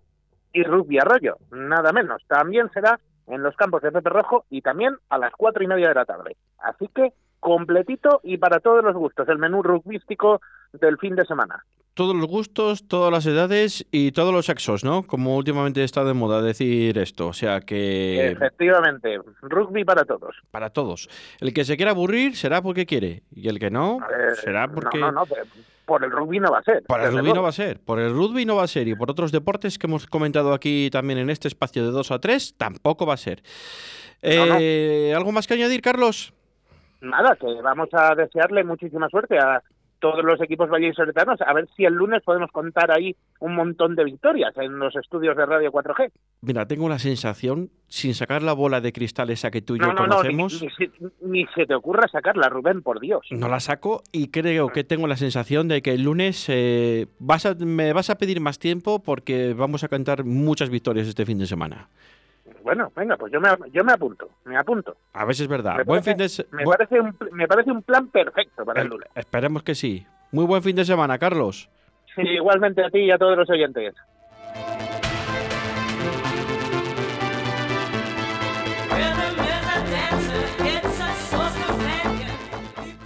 [0.52, 2.22] y Rugby Arroyo, nada menos.
[2.28, 5.88] También será en los campos de Pepe Rojo y también a las cuatro y media
[5.88, 6.36] de la tarde.
[6.58, 10.40] Así que completito y para todos los gustos, el menú rugbístico
[10.72, 11.64] del fin de semana.
[11.94, 15.04] Todos los gustos, todas las edades y todos los sexos, ¿no?
[15.04, 17.28] Como últimamente está de moda decir esto.
[17.28, 18.32] O sea que.
[18.32, 20.36] Efectivamente, rugby para todos.
[20.50, 21.08] Para todos.
[21.40, 23.22] El que se quiera aburrir será porque quiere.
[23.30, 24.00] Y el que no,
[24.42, 24.98] será porque.
[24.98, 25.26] No, no, no,
[25.84, 26.82] por el rugby no va a ser.
[26.84, 27.78] Por el rugby no va a ser.
[27.78, 28.88] Por el rugby no va a ser.
[28.88, 32.18] Y por otros deportes que hemos comentado aquí también en este espacio de 2 a
[32.18, 33.42] 3, tampoco va a ser.
[34.22, 36.32] Eh, ¿Algo más que añadir, Carlos?
[37.04, 39.62] nada, que vamos a desearle muchísima suerte a
[40.04, 44.04] todos los equipos vallisoletanos, a ver si el lunes podemos contar ahí un montón de
[44.04, 46.10] victorias en los estudios de Radio 4G.
[46.42, 49.94] Mira, tengo la sensación, sin sacar la bola de cristal esa que tú y yo
[49.94, 50.62] conocemos...
[51.22, 53.26] ni, se te ocurra sacarla, Rubén, por Dios.
[53.30, 57.46] No la saco y creo que tengo la sensación de que el lunes eh, vas
[57.46, 61.38] a, me vas a pedir más tiempo porque vamos a cantar muchas victorias este fin
[61.38, 61.88] de semana.
[62.64, 64.96] Bueno, venga, pues yo me, yo me apunto, me apunto.
[65.12, 65.76] A ver si es verdad.
[65.76, 68.88] Me buen parece, fin de me, parece un, me parece un plan perfecto para el
[68.88, 69.06] lunes.
[69.14, 70.06] Esperemos que sí.
[70.32, 71.68] Muy buen fin de semana, Carlos.
[72.16, 73.94] Sí, igualmente a ti y a todos los oyentes.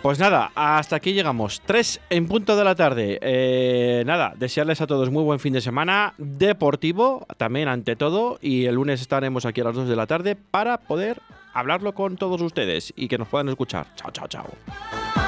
[0.02, 1.60] Pues nada, hasta aquí llegamos.
[1.66, 3.18] Tres en punto de la tarde.
[3.20, 8.38] Eh, nada, desearles a todos muy buen fin de semana deportivo, también ante todo.
[8.40, 11.20] Y el lunes estaremos aquí a las 2 de la tarde para poder
[11.52, 13.86] hablarlo con todos ustedes y que nos puedan escuchar.
[13.96, 15.27] Chao, chao, chao.